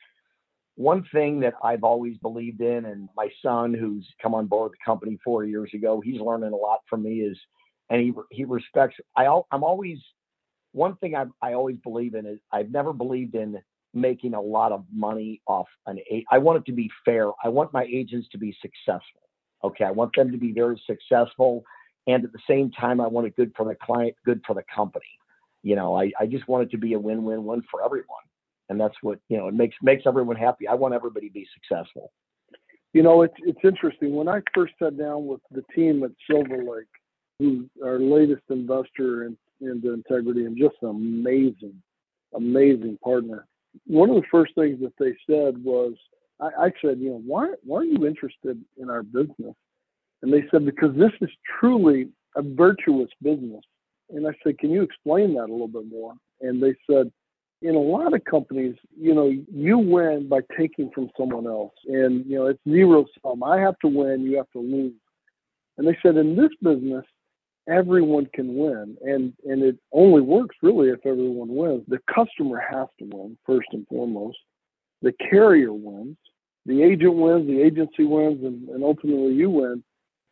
one 0.75 1.03
thing 1.11 1.39
that 1.41 1.55
I've 1.63 1.83
always 1.83 2.17
believed 2.17 2.61
in, 2.61 2.85
and 2.85 3.09
my 3.15 3.29
son, 3.43 3.73
who's 3.73 4.07
come 4.21 4.35
on 4.35 4.47
board 4.47 4.71
the 4.71 4.85
company 4.85 5.17
four 5.23 5.45
years 5.45 5.71
ago, 5.73 6.01
he's 6.03 6.21
learning 6.21 6.53
a 6.53 6.55
lot 6.55 6.79
from 6.89 7.03
me. 7.03 7.21
Is 7.21 7.37
and 7.89 8.01
he 8.01 8.13
he 8.31 8.45
respects. 8.45 8.97
I 9.15 9.25
I'm 9.51 9.63
always 9.63 9.99
one 10.73 10.95
thing 10.97 11.15
I 11.15 11.25
I 11.41 11.53
always 11.53 11.77
believe 11.77 12.15
in 12.15 12.25
is 12.25 12.39
I've 12.51 12.71
never 12.71 12.93
believed 12.93 13.35
in 13.35 13.57
making 13.99 14.33
a 14.33 14.41
lot 14.41 14.71
of 14.71 14.85
money 14.93 15.41
off 15.47 15.67
an 15.85 15.99
i 16.31 16.37
want 16.37 16.57
it 16.57 16.65
to 16.65 16.71
be 16.71 16.89
fair. 17.03 17.29
I 17.43 17.49
want 17.49 17.73
my 17.73 17.83
agents 17.83 18.27
to 18.31 18.37
be 18.37 18.55
successful. 18.61 19.21
Okay, 19.63 19.83
I 19.83 19.91
want 19.91 20.15
them 20.15 20.31
to 20.31 20.37
be 20.37 20.51
very 20.51 20.81
successful, 20.85 21.63
and 22.05 22.23
at 22.23 22.31
the 22.31 22.39
same 22.47 22.71
time, 22.71 23.01
I 23.01 23.07
want 23.07 23.27
it 23.27 23.35
good 23.35 23.51
for 23.57 23.65
the 23.65 23.75
client, 23.75 24.15
good 24.25 24.41
for 24.45 24.53
the 24.53 24.63
company. 24.73 25.05
You 25.63 25.75
know, 25.75 25.99
I 25.99 26.11
I 26.19 26.27
just 26.27 26.47
want 26.47 26.63
it 26.63 26.71
to 26.71 26.77
be 26.77 26.93
a 26.93 26.99
win-win-win 26.99 27.63
for 27.69 27.83
everyone 27.83 28.27
and 28.69 28.79
that's 28.79 28.95
what 29.01 29.19
you 29.29 29.37
know 29.37 29.47
it 29.47 29.53
makes 29.53 29.75
makes 29.81 30.03
everyone 30.05 30.35
happy. 30.35 30.67
I 30.67 30.73
want 30.73 30.93
everybody 30.93 31.27
to 31.27 31.33
be 31.33 31.47
successful. 31.53 32.11
You 32.93 33.03
know, 33.03 33.21
it's 33.21 33.33
it's 33.39 33.59
interesting. 33.63 34.15
When 34.15 34.27
I 34.27 34.41
first 34.53 34.73
sat 34.81 34.97
down 34.97 35.25
with 35.25 35.41
the 35.51 35.63
team 35.75 36.03
at 36.03 36.11
Silver 36.29 36.63
Lake, 36.63 36.87
who's 37.39 37.65
our 37.83 37.99
latest 37.99 38.43
investor 38.49 39.25
in, 39.25 39.37
into 39.61 39.93
integrity 39.93 40.45
and 40.45 40.57
just 40.57 40.75
an 40.81 40.89
amazing, 40.89 41.81
amazing 42.33 42.97
partner. 43.03 43.47
One 43.85 44.09
of 44.09 44.15
the 44.15 44.27
first 44.31 44.55
things 44.55 44.79
that 44.81 44.93
they 44.99 45.15
said 45.29 45.63
was, 45.63 45.93
I, 46.39 46.65
I 46.65 46.71
said, 46.81 46.99
you 46.99 47.09
know, 47.09 47.21
why 47.25 47.53
why 47.63 47.79
are 47.79 47.85
you 47.85 48.05
interested 48.05 48.63
in 48.77 48.89
our 48.89 49.03
business? 49.03 49.55
And 50.21 50.33
they 50.33 50.43
said 50.51 50.65
because 50.65 50.95
this 50.95 51.11
is 51.21 51.29
truly 51.59 52.09
a 52.35 52.41
virtuous 52.41 53.09
business. 53.21 53.63
And 54.09 54.27
I 54.27 54.31
said, 54.43 54.57
can 54.57 54.71
you 54.71 54.83
explain 54.83 55.33
that 55.33 55.49
a 55.49 55.51
little 55.51 55.67
bit 55.67 55.87
more? 55.89 56.13
And 56.41 56.61
they 56.61 56.75
said, 56.89 57.11
in 57.61 57.75
a 57.75 57.79
lot 57.79 58.13
of 58.13 58.23
companies, 58.25 58.75
you 58.97 59.13
know, 59.13 59.33
you 59.51 59.77
win 59.79 60.29
by 60.29 60.41
taking 60.57 60.91
from 60.91 61.09
someone 61.17 61.47
else. 61.47 61.73
And, 61.87 62.25
you 62.25 62.37
know, 62.37 62.45
it's 62.47 62.59
zero 62.69 63.05
sum. 63.21 63.43
I 63.43 63.59
have 63.59 63.77
to 63.79 63.87
win, 63.87 64.21
you 64.21 64.37
have 64.37 64.51
to 64.53 64.59
lose. 64.59 64.93
And 65.77 65.87
they 65.87 65.97
said 66.01 66.17
in 66.17 66.35
this 66.35 66.51
business, 66.61 67.05
everyone 67.67 68.27
can 68.33 68.55
win. 68.55 68.97
And 69.01 69.33
and 69.45 69.63
it 69.63 69.77
only 69.91 70.21
works 70.21 70.55
really 70.61 70.89
if 70.89 71.05
everyone 71.05 71.55
wins. 71.55 71.83
The 71.87 71.99
customer 72.13 72.63
has 72.69 72.87
to 72.99 73.05
win 73.05 73.37
first 73.45 73.67
and 73.71 73.87
foremost. 73.87 74.37
The 75.01 75.13
carrier 75.29 75.73
wins. 75.73 76.17
The 76.65 76.83
agent 76.83 77.15
wins, 77.15 77.47
the 77.47 77.61
agency 77.61 78.03
wins, 78.03 78.43
and, 78.43 78.67
and 78.69 78.83
ultimately 78.83 79.33
you 79.33 79.49
win. 79.49 79.81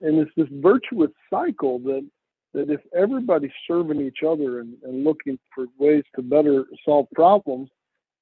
And 0.01 0.17
it's 0.19 0.31
this 0.35 0.49
virtuous 0.51 1.11
cycle 1.29 1.79
that 1.79 2.05
that 2.53 2.69
if 2.69 2.81
everybody's 2.95 3.51
serving 3.67 4.01
each 4.01 4.19
other 4.25 4.61
and, 4.61 4.75
and 4.83 5.03
looking 5.03 5.37
for 5.53 5.65
ways 5.77 6.03
to 6.15 6.21
better 6.21 6.65
solve 6.85 7.05
problems, 7.13 7.69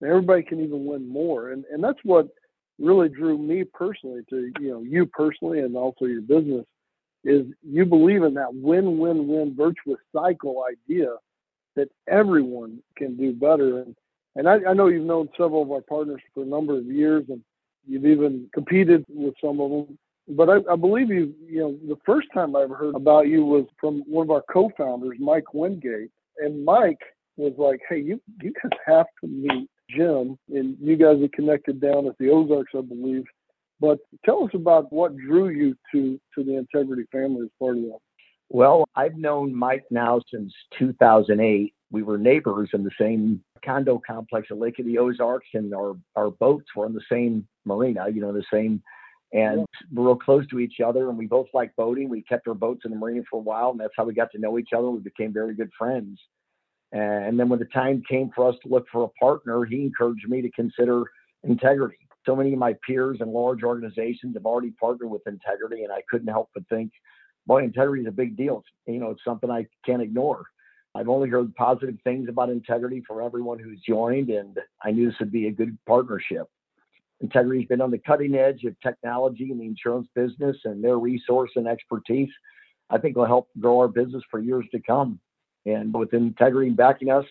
everybody 0.03 0.41
can 0.43 0.59
even 0.63 0.85
win 0.85 1.07
more. 1.07 1.51
And 1.51 1.65
and 1.71 1.83
that's 1.83 1.99
what 2.03 2.27
really 2.79 3.09
drew 3.09 3.37
me 3.37 3.63
personally 3.63 4.21
to 4.29 4.51
you 4.59 4.69
know 4.69 4.81
you 4.81 5.05
personally 5.05 5.59
and 5.59 5.75
also 5.75 6.05
your 6.05 6.21
business 6.21 6.65
is 7.23 7.45
you 7.63 7.85
believe 7.85 8.23
in 8.23 8.33
that 8.35 8.53
win-win-win 8.53 9.55
virtuous 9.55 9.99
cycle 10.15 10.63
idea 10.69 11.15
that 11.75 11.89
everyone 12.07 12.79
can 12.97 13.15
do 13.15 13.33
better. 13.33 13.79
And 13.79 13.95
and 14.35 14.49
I, 14.49 14.57
I 14.69 14.73
know 14.73 14.87
you've 14.87 15.05
known 15.05 15.29
several 15.37 15.61
of 15.61 15.71
our 15.71 15.81
partners 15.81 16.21
for 16.33 16.43
a 16.43 16.47
number 16.47 16.77
of 16.77 16.85
years 16.85 17.25
and 17.29 17.41
you've 17.87 18.05
even 18.05 18.49
competed 18.53 19.05
with 19.09 19.35
some 19.41 19.59
of 19.59 19.69
them 19.69 19.97
but 20.27 20.49
I, 20.49 20.57
I, 20.71 20.75
believe 20.75 21.09
you, 21.09 21.33
you 21.45 21.59
know, 21.59 21.77
the 21.87 21.99
first 22.05 22.27
time 22.33 22.55
I 22.55 22.61
ever 22.61 22.75
heard 22.75 22.95
about 22.95 23.27
you 23.27 23.43
was 23.45 23.65
from 23.79 24.03
one 24.07 24.25
of 24.25 24.31
our 24.31 24.43
co-founders, 24.51 25.17
Mike 25.19 25.53
Wingate. 25.53 26.09
And 26.37 26.63
Mike 26.63 27.01
was 27.35 27.53
like, 27.57 27.81
hey, 27.89 27.99
you, 27.99 28.21
you 28.41 28.53
guys 28.53 28.79
have 28.85 29.05
to 29.21 29.27
meet 29.27 29.69
Jim. 29.89 30.37
And 30.49 30.77
you 30.79 30.95
guys 30.95 31.21
are 31.21 31.29
connected 31.33 31.81
down 31.81 32.07
at 32.07 32.17
the 32.19 32.29
Ozarks, 32.29 32.71
I 32.75 32.81
believe. 32.81 33.25
But 33.83 33.99
tell 34.23 34.45
us 34.45 34.51
about 34.53 34.93
what 34.93 35.17
drew 35.17 35.49
you 35.49 35.75
to, 35.91 36.17
to 36.35 36.43
the 36.45 36.55
Integrity 36.55 37.03
family 37.11 37.41
as 37.41 37.49
part 37.59 37.75
of 37.75 37.83
that. 37.83 37.97
Well, 38.47 38.87
I've 38.95 39.17
known 39.17 39.53
Mike 39.53 39.83
now 39.91 40.21
since 40.33 40.53
2008. 40.79 41.73
We 41.91 42.01
were 42.01 42.17
neighbors 42.17 42.69
in 42.71 42.85
the 42.85 42.91
same 42.97 43.43
condo 43.63 44.01
complex 44.07 44.47
at 44.51 44.57
Lake 44.57 44.79
of 44.79 44.85
the 44.85 44.99
Ozarks, 44.99 45.49
and 45.53 45.75
our, 45.75 45.97
our 46.15 46.31
boats 46.31 46.67
were 46.77 46.85
in 46.85 46.93
the 46.93 47.03
same 47.11 47.45
marina, 47.65 48.07
you 48.07 48.21
know, 48.21 48.31
the 48.31 48.45
same 48.49 48.81
and 49.33 49.59
yeah. 49.59 49.65
we're 49.91 50.05
real 50.05 50.15
close 50.15 50.47
to 50.47 50.59
each 50.59 50.79
other 50.79 51.09
and 51.09 51.17
we 51.17 51.25
both 51.25 51.47
like 51.55 51.75
boating 51.75 52.07
we 52.07 52.21
kept 52.21 52.47
our 52.47 52.53
boats 52.53 52.81
in 52.85 52.91
the 52.91 52.97
marina 52.97 53.23
for 53.27 53.37
a 53.37 53.41
while 53.41 53.71
and 53.71 53.79
that's 53.79 53.93
how 53.97 54.03
we 54.03 54.13
got 54.13 54.31
to 54.31 54.37
know 54.37 54.59
each 54.59 54.69
other 54.77 54.91
we 54.91 54.99
became 54.99 55.33
very 55.33 55.55
good 55.55 55.71
friends 55.75 56.19
and 56.91 57.39
then 57.39 57.49
when 57.49 57.57
the 57.57 57.65
time 57.65 58.03
came 58.07 58.29
for 58.35 58.47
us 58.47 58.55
to 58.61 58.69
look 58.69 58.85
for 58.91 59.05
a 59.05 59.19
partner 59.19 59.65
he 59.65 59.81
encouraged 59.81 60.29
me 60.29 60.39
to 60.39 60.51
consider 60.51 61.05
integrity 61.43 61.97
so 62.25 62.35
many 62.35 62.53
of 62.53 62.59
my 62.59 62.75
peers 62.85 63.17
and 63.19 63.31
large 63.31 63.63
organizations 63.63 64.35
have 64.35 64.45
already 64.45 64.71
partnered 64.71 65.09
with 65.09 65.25
integrity 65.27 65.83
and 65.83 65.91
i 65.91 66.01
couldn't 66.09 66.27
help 66.27 66.49
but 66.53 66.67
think 66.69 66.91
boy 67.45 67.63
integrity 67.63 68.03
is 68.03 68.07
a 68.07 68.11
big 68.11 68.35
deal 68.37 68.59
it's, 68.59 68.93
you 68.93 68.99
know 68.99 69.11
it's 69.11 69.23
something 69.23 69.49
i 69.49 69.65
can't 69.85 70.01
ignore 70.01 70.45
I've 70.95 71.09
only 71.09 71.29
heard 71.29 71.55
positive 71.55 71.97
things 72.03 72.29
about 72.29 72.49
integrity 72.49 73.03
for 73.07 73.21
everyone 73.21 73.57
who's 73.57 73.81
joined, 73.87 74.29
and 74.29 74.57
I 74.83 74.91
knew 74.91 75.09
this 75.09 75.19
would 75.19 75.31
be 75.31 75.47
a 75.47 75.51
good 75.51 75.77
partnership. 75.87 76.47
Integrity's 77.21 77.67
been 77.67 77.81
on 77.81 77.89
the 77.89 77.97
cutting 77.97 78.35
edge 78.35 78.63
of 78.65 78.79
technology 78.81 79.49
in 79.51 79.57
the 79.57 79.65
insurance 79.65 80.07
business, 80.13 80.57
and 80.65 80.83
their 80.83 80.99
resource 80.99 81.51
and 81.55 81.67
expertise, 81.67 82.29
I 82.89 82.99
think, 82.99 83.15
will 83.15 83.25
help 83.25 83.49
grow 83.59 83.79
our 83.79 83.87
business 83.87 84.23
for 84.29 84.39
years 84.39 84.65
to 84.71 84.79
come. 84.79 85.19
And 85.65 85.93
with 85.93 86.13
Integrity 86.13 86.69
backing 86.69 87.09
us, 87.09 87.25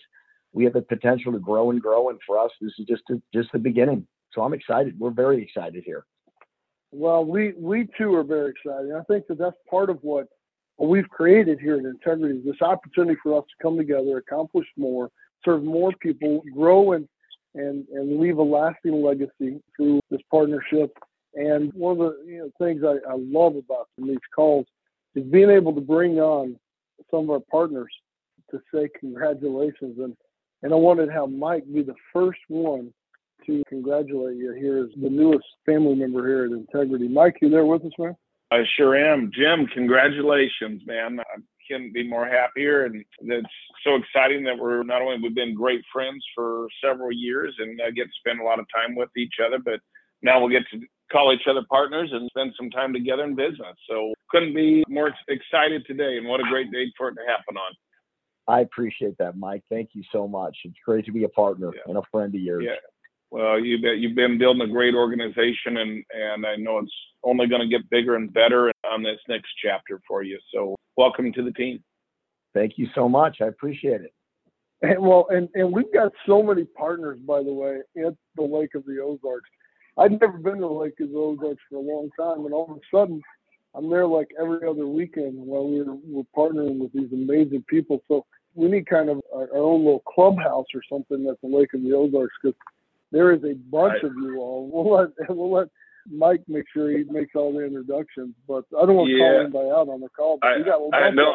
we 0.52 0.64
have 0.64 0.72
the 0.72 0.82
potential 0.82 1.32
to 1.32 1.38
grow 1.38 1.70
and 1.70 1.80
grow. 1.80 2.08
And 2.10 2.18
for 2.26 2.38
us, 2.38 2.50
this 2.60 2.72
is 2.78 2.86
just 2.86 3.02
a, 3.10 3.22
just 3.32 3.52
the 3.52 3.58
beginning. 3.58 4.06
So 4.32 4.42
I'm 4.42 4.54
excited. 4.54 4.98
We're 4.98 5.10
very 5.10 5.42
excited 5.42 5.82
here. 5.84 6.04
Well, 6.90 7.24
we 7.24 7.54
we 7.58 7.88
too 7.96 8.14
are 8.14 8.24
very 8.24 8.50
excited. 8.50 8.92
I 8.92 9.02
think 9.04 9.26
that 9.28 9.38
that's 9.38 9.56
part 9.68 9.88
of 9.90 9.98
what, 10.02 10.26
we've 10.78 11.08
created 11.08 11.58
here 11.58 11.76
at 11.76 11.84
Integrity 11.84 12.38
is 12.38 12.44
this 12.44 12.60
opportunity 12.60 13.18
for 13.22 13.38
us 13.38 13.44
to 13.44 13.62
come 13.62 13.76
together, 13.76 14.18
accomplish 14.18 14.66
more, 14.76 15.10
serve 15.44 15.64
more 15.64 15.92
people, 16.00 16.42
grow 16.54 16.92
and 16.92 17.08
and, 17.54 17.86
and 17.92 18.18
leave 18.18 18.38
a 18.38 18.42
lasting 18.42 19.02
legacy 19.02 19.60
through 19.76 20.00
this 20.10 20.20
partnership. 20.30 20.96
And 21.34 21.72
one 21.74 21.92
of 21.92 21.98
the 21.98 22.24
you 22.26 22.38
know, 22.38 22.50
things 22.58 22.82
I, 22.84 23.10
I 23.10 23.16
love 23.16 23.56
about 23.56 23.88
these 23.98 24.16
calls 24.34 24.66
is 25.14 25.24
being 25.24 25.50
able 25.50 25.74
to 25.74 25.80
bring 25.80 26.18
on 26.18 26.58
some 27.10 27.24
of 27.24 27.30
our 27.30 27.42
partners 27.50 27.92
to 28.50 28.60
say 28.74 28.88
congratulations. 28.98 29.98
And, 29.98 30.16
and 30.62 30.72
I 30.72 30.76
wanted 30.76 31.06
to 31.06 31.12
have 31.12 31.30
Mike 31.30 31.64
be 31.72 31.82
the 31.82 31.94
first 32.12 32.40
one 32.48 32.92
to 33.46 33.62
congratulate 33.68 34.36
you 34.36 34.52
Here 34.52 34.84
is 34.84 34.90
the 35.00 35.10
newest 35.10 35.44
family 35.66 35.94
member 35.94 36.26
here 36.26 36.44
at 36.44 36.52
Integrity. 36.52 37.08
Mike, 37.08 37.36
you 37.40 37.50
there 37.50 37.64
with 37.64 37.84
us, 37.84 37.92
man? 37.98 38.16
I 38.50 38.64
sure 38.76 38.96
am. 38.96 39.30
Jim, 39.34 39.66
congratulations, 39.72 40.82
man. 40.86 41.20
I'm 41.34 41.44
couldn't 41.72 41.94
be 41.94 42.08
more 42.08 42.26
happier. 42.26 42.84
And 42.84 43.04
it's 43.20 43.48
so 43.84 43.96
exciting 43.96 44.44
that 44.44 44.58
we're 44.58 44.82
not 44.82 45.02
only 45.02 45.18
we've 45.22 45.34
been 45.34 45.54
great 45.54 45.82
friends 45.92 46.24
for 46.34 46.66
several 46.84 47.12
years 47.12 47.54
and 47.58 47.80
I 47.84 47.90
get 47.90 48.04
to 48.04 48.12
spend 48.18 48.40
a 48.40 48.44
lot 48.44 48.58
of 48.58 48.66
time 48.74 48.94
with 48.94 49.08
each 49.16 49.34
other, 49.44 49.58
but 49.58 49.80
now 50.22 50.40
we'll 50.40 50.50
get 50.50 50.64
to 50.72 50.80
call 51.10 51.32
each 51.32 51.46
other 51.48 51.62
partners 51.68 52.10
and 52.12 52.28
spend 52.28 52.52
some 52.56 52.70
time 52.70 52.92
together 52.92 53.24
in 53.24 53.34
business. 53.34 53.76
So 53.88 54.14
couldn't 54.30 54.54
be 54.54 54.84
more 54.88 55.12
excited 55.28 55.84
today. 55.86 56.16
And 56.16 56.26
what 56.26 56.40
a 56.40 56.44
great 56.44 56.70
day 56.72 56.92
for 56.96 57.08
it 57.08 57.14
to 57.14 57.22
happen 57.26 57.56
on. 57.56 57.72
I 58.48 58.60
appreciate 58.60 59.16
that, 59.18 59.36
Mike. 59.36 59.62
Thank 59.68 59.90
you 59.92 60.02
so 60.12 60.26
much. 60.26 60.56
It's 60.64 60.74
great 60.84 61.04
to 61.06 61.12
be 61.12 61.24
a 61.24 61.28
partner 61.28 61.70
yeah. 61.74 61.82
and 61.86 61.96
a 61.96 62.02
friend 62.10 62.34
of 62.34 62.40
yours. 62.40 62.64
Yeah. 62.66 62.74
Well, 63.32 63.58
you 63.58 63.78
you've 63.78 64.14
been 64.14 64.36
building 64.36 64.60
a 64.60 64.70
great 64.70 64.94
organization, 64.94 65.78
and 65.78 66.04
and 66.12 66.44
I 66.44 66.56
know 66.56 66.80
it's 66.80 66.92
only 67.24 67.46
going 67.46 67.62
to 67.62 67.66
get 67.66 67.88
bigger 67.88 68.16
and 68.16 68.30
better 68.30 68.70
on 68.84 69.02
this 69.02 69.18
next 69.26 69.48
chapter 69.64 70.02
for 70.06 70.22
you. 70.22 70.38
So, 70.52 70.76
welcome 70.98 71.32
to 71.32 71.42
the 71.42 71.52
team. 71.52 71.82
Thank 72.52 72.76
you 72.76 72.88
so 72.94 73.08
much. 73.08 73.38
I 73.40 73.46
appreciate 73.46 74.02
it. 74.02 74.12
And 74.82 74.98
well, 75.00 75.28
and 75.30 75.48
and 75.54 75.72
we've 75.72 75.90
got 75.94 76.12
so 76.26 76.42
many 76.42 76.64
partners, 76.64 77.20
by 77.26 77.42
the 77.42 77.54
way, 77.54 77.78
at 78.04 78.12
the 78.36 78.42
Lake 78.42 78.74
of 78.74 78.84
the 78.84 79.00
Ozarks. 79.02 79.48
I'd 79.96 80.20
never 80.20 80.36
been 80.36 80.56
to 80.56 80.60
the 80.60 80.66
Lake 80.66 81.00
of 81.00 81.10
the 81.10 81.16
Ozarks 81.16 81.62
for 81.70 81.76
a 81.76 81.80
long 81.80 82.10
time, 82.20 82.44
and 82.44 82.52
all 82.52 82.70
of 82.70 82.76
a 82.76 82.80
sudden, 82.94 83.22
I'm 83.74 83.88
there 83.88 84.06
like 84.06 84.28
every 84.38 84.68
other 84.68 84.86
weekend 84.86 85.38
while 85.38 85.66
we're 85.66 85.94
we're 86.04 86.22
partnering 86.36 86.80
with 86.80 86.92
these 86.92 87.10
amazing 87.10 87.64
people. 87.66 88.02
So 88.08 88.26
we 88.54 88.68
need 88.68 88.86
kind 88.86 89.08
of 89.08 89.22
our, 89.34 89.48
our 89.54 89.62
own 89.62 89.86
little 89.86 90.04
clubhouse 90.06 90.66
or 90.74 90.82
something 90.86 91.26
at 91.30 91.40
the 91.40 91.48
Lake 91.48 91.72
of 91.72 91.82
the 91.82 91.94
Ozarks 91.94 92.34
because 92.42 92.58
there 93.12 93.32
is 93.32 93.44
a 93.44 93.54
bunch 93.70 94.02
of 94.02 94.12
you 94.16 94.40
all. 94.40 94.68
We'll 94.72 94.92
let 94.92 95.10
we'll 95.28 95.52
let 95.52 95.68
Mike 96.10 96.42
make 96.48 96.64
sure 96.72 96.90
he 96.90 97.04
makes 97.04 97.32
all 97.36 97.52
the 97.52 97.64
introductions, 97.64 98.34
but 98.48 98.64
I 98.76 98.86
don't 98.86 98.96
want 98.96 99.08
to 99.08 99.14
yeah. 99.14 99.28
call 99.28 99.40
anybody 99.40 99.68
out 99.68 99.88
on 99.88 100.00
the 100.00 100.08
call. 100.08 100.38
But 100.40 100.48
I, 100.48 100.56
you 100.56 100.64
got 100.64 100.80
a 100.80 100.96
I 100.96 101.10
know. 101.10 101.34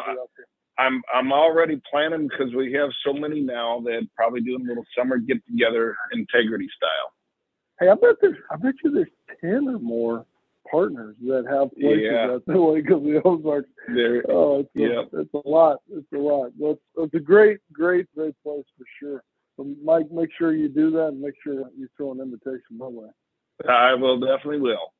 I'm 0.78 1.02
I'm 1.14 1.32
already 1.32 1.80
planning 1.90 2.28
because 2.28 2.54
we 2.54 2.72
have 2.74 2.90
so 3.04 3.12
many 3.12 3.40
now 3.40 3.80
that 3.84 4.06
probably 4.14 4.40
doing 4.40 4.64
a 4.64 4.68
little 4.68 4.84
summer 4.96 5.18
get 5.18 5.44
together 5.46 5.96
integrity 6.12 6.68
style. 6.76 7.12
Hey, 7.80 7.88
I 7.88 7.94
bet 7.94 8.16
there's 8.20 8.36
I 8.50 8.56
bet 8.56 8.74
you 8.84 8.92
there's 8.92 9.08
ten 9.40 9.68
or 9.68 9.78
more 9.78 10.26
partners 10.70 11.16
that 11.26 11.44
have 11.48 11.70
places 11.72 12.08
yeah. 12.10 12.34
at 12.34 12.46
the 12.46 12.60
Lake 12.60 12.90
of 12.90 13.02
the 13.02 13.20
Ozarks. 13.24 13.68
There, 13.88 14.22
oh, 14.28 14.60
it's 14.60 14.70
a, 14.76 14.80
yeah. 14.80 15.20
it's 15.20 15.34
a 15.34 15.48
lot. 15.48 15.78
It's 15.90 16.12
a 16.12 16.18
lot. 16.18 16.52
It's, 16.58 16.80
it's 16.96 17.14
a 17.14 17.20
great, 17.20 17.58
great, 17.72 18.06
great 18.14 18.34
place 18.42 18.64
for 18.76 18.84
sure. 19.00 19.22
So 19.58 19.66
Mike, 19.84 20.10
make 20.12 20.30
sure 20.38 20.54
you 20.54 20.68
do 20.68 20.90
that 20.92 21.08
and 21.08 21.20
make 21.20 21.34
sure 21.42 21.54
you 21.76 21.88
throw 21.96 22.12
an 22.12 22.20
invitation 22.20 22.62
my 22.78 22.86
way. 22.86 23.08
I 23.68 23.94
will 23.94 24.20
definitely 24.20 24.60
will. 24.60 24.92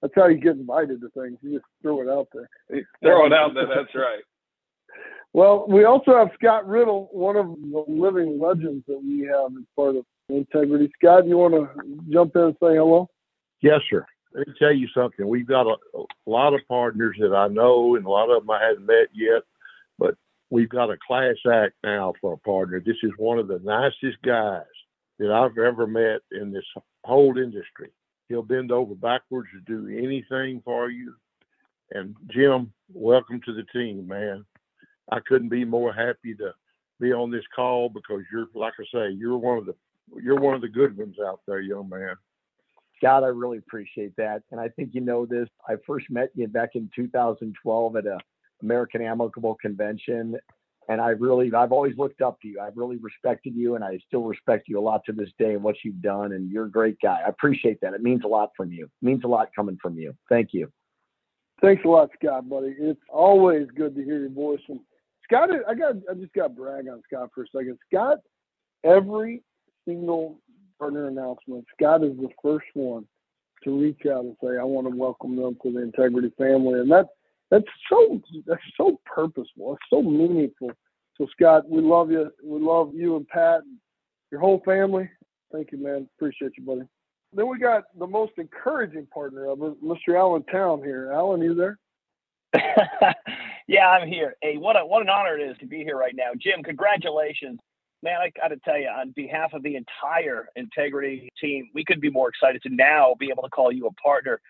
That's 0.00 0.14
how 0.14 0.28
you 0.28 0.38
get 0.38 0.52
invited 0.52 1.00
to 1.00 1.08
things. 1.10 1.38
You 1.42 1.54
just 1.54 1.64
throw 1.82 2.00
it 2.02 2.08
out 2.08 2.28
there. 2.32 2.48
Throw 3.02 3.26
it 3.26 3.32
out 3.32 3.54
there. 3.54 3.66
That's 3.66 3.94
right. 3.94 4.22
Well, 5.34 5.66
we 5.68 5.84
also 5.84 6.16
have 6.16 6.30
Scott 6.38 6.66
Riddle, 6.66 7.10
one 7.12 7.36
of 7.36 7.46
the 7.46 7.84
living 7.86 8.40
legends 8.40 8.82
that 8.88 8.98
we 8.98 9.26
have 9.26 9.52
as 9.58 9.64
part 9.76 9.94
of 9.94 10.06
Integrity. 10.30 10.90
Scott, 10.98 11.26
you 11.26 11.36
want 11.36 11.52
to 11.52 11.98
jump 12.10 12.34
in 12.34 12.42
and 12.42 12.54
say 12.54 12.76
hello? 12.76 13.10
Yes, 13.60 13.80
sir. 13.90 14.06
Let 14.32 14.48
me 14.48 14.54
tell 14.58 14.72
you 14.72 14.88
something. 14.94 15.28
We've 15.28 15.46
got 15.46 15.66
a, 15.66 15.76
a 15.94 16.04
lot 16.26 16.54
of 16.54 16.60
partners 16.66 17.16
that 17.20 17.34
I 17.34 17.48
know, 17.48 17.96
and 17.96 18.06
a 18.06 18.08
lot 18.08 18.30
of 18.30 18.42
them 18.42 18.50
I 18.50 18.68
haven't 18.68 18.86
met 18.86 19.08
yet, 19.12 19.42
but 19.42 19.47
we've 20.50 20.68
got 20.68 20.90
a 20.90 20.96
class 21.06 21.36
act 21.50 21.74
now 21.84 22.14
for 22.20 22.34
a 22.34 22.38
partner. 22.38 22.80
This 22.80 22.96
is 23.02 23.12
one 23.18 23.38
of 23.38 23.48
the 23.48 23.60
nicest 23.62 24.20
guys 24.24 24.62
that 25.18 25.30
I've 25.30 25.58
ever 25.58 25.86
met 25.86 26.20
in 26.32 26.52
this 26.52 26.64
whole 27.04 27.36
industry. 27.38 27.90
He'll 28.28 28.42
bend 28.42 28.72
over 28.72 28.94
backwards 28.94 29.48
to 29.52 29.60
do 29.60 29.88
anything 29.88 30.62
for 30.64 30.90
you. 30.90 31.14
And 31.90 32.14
Jim, 32.30 32.72
welcome 32.92 33.40
to 33.46 33.54
the 33.54 33.64
team, 33.72 34.06
man. 34.06 34.44
I 35.10 35.20
couldn't 35.26 35.48
be 35.48 35.64
more 35.64 35.92
happy 35.92 36.34
to 36.34 36.52
be 37.00 37.12
on 37.12 37.30
this 37.30 37.44
call 37.54 37.88
because 37.88 38.22
you're, 38.30 38.46
like 38.54 38.74
I 38.78 38.84
say, 38.92 39.10
you're 39.10 39.38
one 39.38 39.58
of 39.58 39.66
the 39.66 39.74
you're 40.22 40.40
one 40.40 40.54
of 40.54 40.62
the 40.62 40.68
good 40.68 40.96
ones 40.96 41.16
out 41.26 41.40
there, 41.46 41.60
young 41.60 41.88
man. 41.88 42.16
Scott, 42.96 43.24
I 43.24 43.28
really 43.28 43.58
appreciate 43.58 44.16
that. 44.16 44.42
And 44.50 44.60
I 44.60 44.68
think 44.68 44.90
you 44.94 45.00
know 45.00 45.26
this. 45.26 45.48
I 45.68 45.74
first 45.86 46.06
met 46.10 46.30
you 46.34 46.48
back 46.48 46.70
in 46.74 46.90
2012 46.96 47.96
at 47.96 48.06
a 48.06 48.18
American 48.62 49.02
Amicable 49.02 49.56
Convention. 49.60 50.36
And 50.90 51.02
I 51.02 51.10
really, 51.10 51.52
I've 51.52 51.72
always 51.72 51.98
looked 51.98 52.22
up 52.22 52.40
to 52.40 52.48
you. 52.48 52.60
I've 52.60 52.76
really 52.76 52.96
respected 52.96 53.54
you, 53.54 53.74
and 53.74 53.84
I 53.84 53.98
still 54.06 54.22
respect 54.22 54.68
you 54.68 54.78
a 54.78 54.80
lot 54.80 55.04
to 55.04 55.12
this 55.12 55.28
day 55.38 55.52
and 55.52 55.62
what 55.62 55.76
you've 55.84 56.00
done. 56.00 56.32
And 56.32 56.50
you're 56.50 56.64
a 56.64 56.70
great 56.70 56.96
guy. 57.02 57.20
I 57.24 57.28
appreciate 57.28 57.78
that. 57.82 57.92
It 57.92 58.02
means 58.02 58.22
a 58.24 58.28
lot 58.28 58.52
from 58.56 58.72
you. 58.72 58.84
It 58.84 59.04
means 59.04 59.22
a 59.24 59.28
lot 59.28 59.50
coming 59.54 59.76
from 59.82 59.98
you. 59.98 60.14
Thank 60.30 60.54
you. 60.54 60.72
Thanks 61.60 61.84
a 61.84 61.88
lot, 61.88 62.10
Scott, 62.18 62.48
buddy. 62.48 62.74
It's 62.78 63.00
always 63.10 63.66
good 63.76 63.94
to 63.96 64.04
hear 64.04 64.20
your 64.20 64.30
voice. 64.30 64.60
And 64.68 64.80
Scott, 65.24 65.50
I 65.68 65.74
got, 65.74 65.96
I 66.10 66.14
just 66.14 66.32
got 66.32 66.48
to 66.48 66.54
brag 66.54 66.88
on 66.88 67.02
Scott 67.12 67.30
for 67.34 67.42
a 67.42 67.46
second. 67.48 67.78
Scott, 67.92 68.18
every 68.84 69.42
single 69.86 70.38
partner 70.78 71.08
announcement, 71.08 71.66
Scott 71.76 72.04
is 72.04 72.16
the 72.16 72.28
first 72.42 72.66
one 72.74 73.06
to 73.64 73.78
reach 73.78 74.06
out 74.06 74.24
and 74.24 74.36
say, 74.42 74.56
"I 74.56 74.62
want 74.62 74.88
to 74.88 74.96
welcome 74.96 75.36
them 75.36 75.58
to 75.62 75.72
the 75.72 75.82
Integrity 75.82 76.32
family," 76.38 76.80
and 76.80 76.90
that 76.92 77.08
that's 77.50 77.64
so 77.90 78.20
that's 78.46 78.60
so 78.76 79.00
purposeful. 79.04 79.74
It's 79.74 79.90
so 79.90 80.02
meaningful. 80.02 80.70
So 81.16 81.26
Scott, 81.32 81.68
we 81.68 81.80
love 81.80 82.10
you. 82.10 82.30
We 82.42 82.60
love 82.60 82.92
you 82.94 83.16
and 83.16 83.26
Pat, 83.28 83.60
and 83.62 83.76
your 84.30 84.40
whole 84.40 84.62
family. 84.64 85.08
Thank 85.52 85.72
you, 85.72 85.78
man. 85.78 86.08
Appreciate 86.16 86.52
you, 86.56 86.64
buddy. 86.64 86.82
Then 87.32 87.48
we 87.48 87.58
got 87.58 87.84
the 87.98 88.06
most 88.06 88.32
encouraging 88.38 89.06
partner 89.06 89.48
of 89.48 89.62
it, 89.62 89.82
Mr. 89.82 90.16
Alan 90.16 90.44
Town 90.44 90.82
here. 90.82 91.10
Alan, 91.12 91.42
you 91.42 91.54
there? 91.54 91.78
yeah, 93.66 93.88
I'm 93.88 94.08
here. 94.08 94.36
Hey, 94.40 94.56
what 94.56 94.76
a 94.76 94.84
what 94.84 95.02
an 95.02 95.08
honor 95.08 95.38
it 95.38 95.50
is 95.50 95.58
to 95.58 95.66
be 95.66 95.78
here 95.78 95.96
right 95.96 96.14
now, 96.14 96.30
Jim. 96.38 96.62
Congratulations 96.62 97.60
man, 98.02 98.20
I 98.20 98.30
got 98.30 98.48
to 98.48 98.56
tell 98.58 98.78
you, 98.78 98.88
on 98.88 99.10
behalf 99.10 99.52
of 99.52 99.62
the 99.62 99.76
entire 99.76 100.48
integrity 100.56 101.28
team, 101.40 101.68
we 101.74 101.84
could 101.84 102.00
be 102.00 102.10
more 102.10 102.28
excited 102.28 102.62
to 102.62 102.68
now 102.70 103.14
be 103.18 103.28
able 103.30 103.42
to 103.42 103.50
call 103.50 103.72
you 103.72 103.86
a 103.86 103.92
partner. 103.94 104.40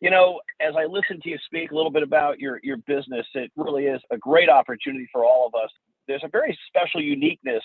You 0.00 0.10
know, 0.10 0.40
as 0.60 0.74
I 0.76 0.86
listen 0.86 1.20
to 1.22 1.28
you 1.28 1.38
speak 1.44 1.72
a 1.72 1.74
little 1.74 1.90
bit 1.90 2.02
about 2.02 2.38
your 2.38 2.60
your 2.62 2.78
business, 2.78 3.26
it 3.34 3.50
really 3.56 3.84
is 3.84 4.00
a 4.10 4.18
great 4.18 4.48
opportunity 4.48 5.06
for 5.12 5.24
all 5.24 5.46
of 5.46 5.54
us. 5.54 5.70
There's 6.08 6.24
a 6.24 6.28
very 6.28 6.58
special 6.68 7.02
uniqueness 7.02 7.62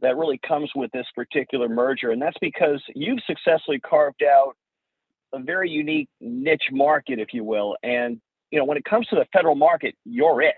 that 0.00 0.16
really 0.16 0.38
comes 0.46 0.70
with 0.74 0.90
this 0.92 1.06
particular 1.14 1.68
merger, 1.68 2.10
and 2.10 2.20
that's 2.20 2.36
because 2.40 2.82
you've 2.94 3.20
successfully 3.26 3.80
carved 3.80 4.22
out 4.22 4.54
a 5.32 5.38
very 5.40 5.70
unique 5.70 6.08
niche 6.20 6.68
market, 6.70 7.18
if 7.18 7.28
you 7.32 7.44
will. 7.44 7.76
And 7.82 8.20
you 8.50 8.58
know, 8.58 8.64
when 8.64 8.76
it 8.76 8.84
comes 8.84 9.06
to 9.08 9.16
the 9.16 9.26
federal 9.32 9.54
market, 9.54 9.94
you're 10.04 10.42
it 10.42 10.54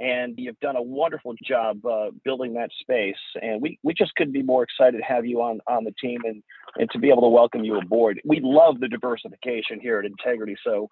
and 0.00 0.34
you've 0.38 0.58
done 0.60 0.76
a 0.76 0.82
wonderful 0.82 1.34
job 1.44 1.84
uh, 1.84 2.10
building 2.24 2.54
that 2.54 2.70
space. 2.80 3.14
And 3.42 3.60
we, 3.60 3.78
we 3.82 3.92
just 3.92 4.14
couldn't 4.14 4.32
be 4.32 4.42
more 4.42 4.62
excited 4.62 4.96
to 4.96 5.04
have 5.04 5.26
you 5.26 5.42
on, 5.42 5.60
on 5.66 5.84
the 5.84 5.92
team 6.00 6.22
and, 6.24 6.42
and 6.76 6.90
to 6.90 6.98
be 6.98 7.10
able 7.10 7.20
to 7.22 7.28
welcome 7.28 7.64
you 7.64 7.78
aboard. 7.78 8.20
We 8.24 8.40
love 8.42 8.80
the 8.80 8.88
diversification 8.88 9.78
here 9.78 9.98
at 9.98 10.06
Integrity. 10.06 10.56
So 10.64 10.88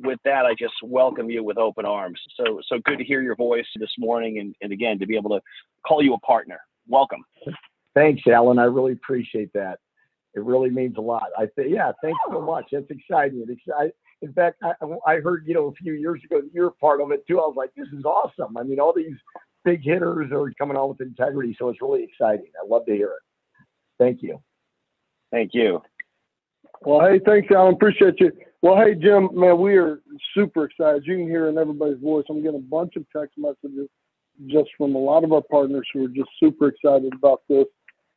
with 0.00 0.18
that, 0.26 0.44
I 0.44 0.54
just 0.54 0.74
welcome 0.82 1.30
you 1.30 1.42
with 1.42 1.56
open 1.56 1.86
arms. 1.86 2.20
So, 2.36 2.60
so 2.68 2.78
good 2.84 2.98
to 2.98 3.04
hear 3.04 3.22
your 3.22 3.36
voice 3.36 3.66
this 3.76 3.92
morning. 3.98 4.38
And, 4.38 4.54
and 4.60 4.70
again, 4.70 4.98
to 4.98 5.06
be 5.06 5.16
able 5.16 5.30
to 5.30 5.40
call 5.86 6.02
you 6.02 6.12
a 6.12 6.20
partner. 6.20 6.60
Welcome. 6.86 7.24
Thanks, 7.94 8.22
Alan. 8.26 8.58
I 8.58 8.64
really 8.64 8.92
appreciate 8.92 9.52
that. 9.54 9.78
It 10.34 10.42
really 10.42 10.70
means 10.70 10.96
a 10.98 11.00
lot. 11.02 11.24
I 11.38 11.46
think, 11.56 11.68
yeah, 11.70 11.92
thanks 12.02 12.18
so 12.30 12.40
much. 12.40 12.66
That's 12.72 12.90
exciting. 12.90 13.44
It's 13.46 13.60
exciting 13.66 13.92
in 14.22 14.32
fact, 14.32 14.62
I, 14.62 14.72
I 15.06 15.16
heard, 15.16 15.44
you 15.46 15.54
know, 15.54 15.66
a 15.66 15.72
few 15.72 15.94
years 15.94 16.20
ago 16.24 16.40
that 16.40 16.50
you're 16.54 16.70
part 16.70 17.00
of 17.00 17.10
it 17.10 17.26
too. 17.26 17.38
I 17.38 17.42
was 17.42 17.56
like, 17.56 17.70
this 17.76 17.88
is 17.92 18.04
awesome. 18.04 18.56
I 18.56 18.62
mean, 18.62 18.80
all 18.80 18.94
these 18.94 19.16
big 19.64 19.82
hitters 19.82 20.30
are 20.32 20.52
coming 20.58 20.76
on 20.76 20.88
with 20.88 21.00
integrity. 21.00 21.56
So 21.58 21.68
it's 21.68 21.82
really 21.82 22.04
exciting. 22.04 22.50
I 22.62 22.66
love 22.66 22.86
to 22.86 22.92
hear 22.92 23.08
it. 23.08 23.66
Thank 23.98 24.22
you. 24.22 24.40
Thank 25.30 25.50
you. 25.54 25.82
Well, 26.82 27.00
hey, 27.00 27.20
thanks, 27.24 27.48
Alan. 27.54 27.74
Appreciate 27.74 28.20
you. 28.20 28.32
Well, 28.60 28.76
hey, 28.76 28.94
Jim, 28.94 29.28
man, 29.32 29.58
we 29.58 29.76
are 29.76 30.00
super 30.34 30.64
excited. 30.64 31.04
You 31.04 31.16
can 31.16 31.26
hear 31.26 31.48
in 31.48 31.58
everybody's 31.58 32.00
voice. 32.00 32.24
I'm 32.30 32.42
getting 32.42 32.60
a 32.60 32.62
bunch 32.62 32.94
of 32.96 33.04
text 33.14 33.36
messages 33.36 33.88
just 34.46 34.70
from 34.78 34.94
a 34.94 34.98
lot 34.98 35.24
of 35.24 35.32
our 35.32 35.42
partners 35.42 35.86
who 35.92 36.04
are 36.04 36.08
just 36.08 36.30
super 36.38 36.68
excited 36.68 37.12
about 37.12 37.42
this. 37.48 37.66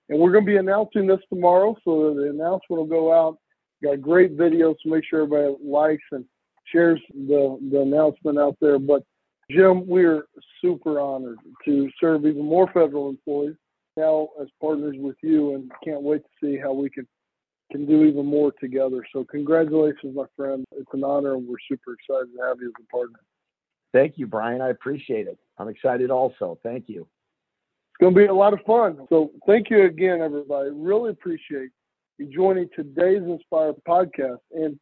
And 0.09 0.19
we're 0.19 0.31
going 0.31 0.45
to 0.45 0.51
be 0.51 0.57
announcing 0.57 1.07
this 1.07 1.19
tomorrow. 1.29 1.75
So 1.83 2.13
the 2.13 2.29
announcement 2.29 2.79
will 2.79 2.85
go 2.85 3.11
out 3.11 3.39
Got 3.83 4.01
great 4.01 4.37
videos, 4.37 4.75
so 4.83 4.89
make 4.89 5.03
sure 5.05 5.23
everybody 5.23 5.55
likes 5.63 6.03
and 6.11 6.25
shares 6.71 6.99
the, 7.13 7.59
the 7.71 7.81
announcement 7.81 8.39
out 8.39 8.55
there. 8.61 8.79
But 8.79 9.03
Jim, 9.49 9.87
we're 9.87 10.25
super 10.61 10.99
honored 10.99 11.37
to 11.65 11.89
serve 11.99 12.25
even 12.25 12.43
more 12.43 12.67
federal 12.73 13.09
employees 13.09 13.55
now 13.97 14.29
as 14.41 14.47
partners 14.59 14.95
with 14.97 15.15
you 15.21 15.55
and 15.55 15.71
can't 15.83 16.01
wait 16.01 16.23
to 16.23 16.29
see 16.41 16.57
how 16.57 16.73
we 16.73 16.89
can 16.89 17.07
can 17.71 17.85
do 17.85 18.03
even 18.03 18.25
more 18.25 18.51
together. 18.59 19.03
So 19.11 19.23
congratulations, 19.23 20.15
my 20.15 20.25
friend. 20.35 20.65
It's 20.73 20.89
an 20.93 21.03
honor 21.03 21.33
and 21.33 21.47
we're 21.47 21.55
super 21.67 21.93
excited 21.93 22.31
to 22.35 22.43
have 22.43 22.57
you 22.61 22.67
as 22.67 22.73
a 22.79 22.95
partner. 22.95 23.19
Thank 23.91 24.17
you, 24.17 24.27
Bryan. 24.27 24.61
I 24.61 24.69
appreciate 24.69 25.27
it. 25.27 25.39
I'm 25.57 25.67
excited 25.67 26.11
also. 26.11 26.59
Thank 26.61 26.87
you. 26.87 27.01
It's 27.01 27.97
going 27.99 28.13
to 28.13 28.19
be 28.19 28.25
a 28.27 28.33
lot 28.33 28.53
of 28.53 28.59
fun. 28.67 28.99
So 29.09 29.31
thank 29.47 29.69
you 29.69 29.85
again, 29.85 30.21
everybody. 30.21 30.69
Really 30.71 31.11
appreciate 31.11 31.69
joining 32.31 32.69
today's 32.75 33.23
Inspire 33.23 33.73
podcast. 33.87 34.39
And 34.51 34.79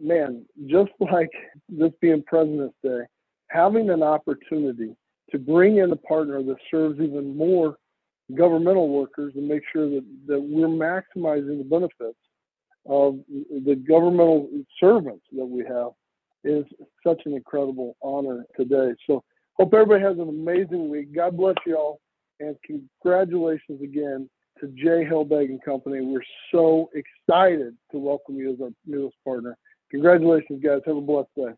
man, 0.00 0.44
just 0.66 0.90
like 1.00 1.30
this 1.68 1.92
being 2.00 2.22
President's 2.26 2.76
Day, 2.82 3.00
having 3.48 3.90
an 3.90 4.02
opportunity 4.02 4.94
to 5.30 5.38
bring 5.38 5.78
in 5.78 5.92
a 5.92 5.96
partner 5.96 6.42
that 6.42 6.56
serves 6.70 7.00
even 7.00 7.36
more 7.36 7.76
governmental 8.36 8.88
workers 8.88 9.32
and 9.36 9.48
make 9.48 9.62
sure 9.72 9.88
that, 9.88 10.04
that 10.26 10.40
we're 10.40 10.66
maximizing 10.66 11.58
the 11.58 11.66
benefits 11.68 12.18
of 12.86 13.18
the 13.28 13.74
governmental 13.88 14.48
servants 14.80 15.24
that 15.32 15.44
we 15.44 15.64
have 15.64 15.88
is 16.44 16.64
such 17.06 17.20
an 17.26 17.34
incredible 17.34 17.96
honor 18.02 18.44
today. 18.56 18.94
So 19.06 19.22
hope 19.54 19.74
everybody 19.74 20.02
has 20.02 20.18
an 20.18 20.28
amazing 20.28 20.88
week. 20.88 21.14
God 21.14 21.36
bless 21.36 21.56
you 21.66 21.76
all 21.76 22.00
and 22.40 22.56
congratulations 22.64 23.82
again 23.82 24.28
to 24.60 24.68
J. 24.68 25.04
Helbig 25.04 25.46
and 25.46 25.62
Company. 25.62 26.00
We're 26.00 26.20
so 26.52 26.90
excited 26.94 27.76
to 27.92 27.98
welcome 27.98 28.36
you 28.36 28.52
as 28.52 28.60
our 28.60 28.70
newest 28.86 29.16
partner. 29.24 29.56
Congratulations, 29.90 30.62
guys. 30.62 30.80
Have 30.86 30.96
a 30.96 31.00
blessed 31.00 31.28
day. 31.36 31.52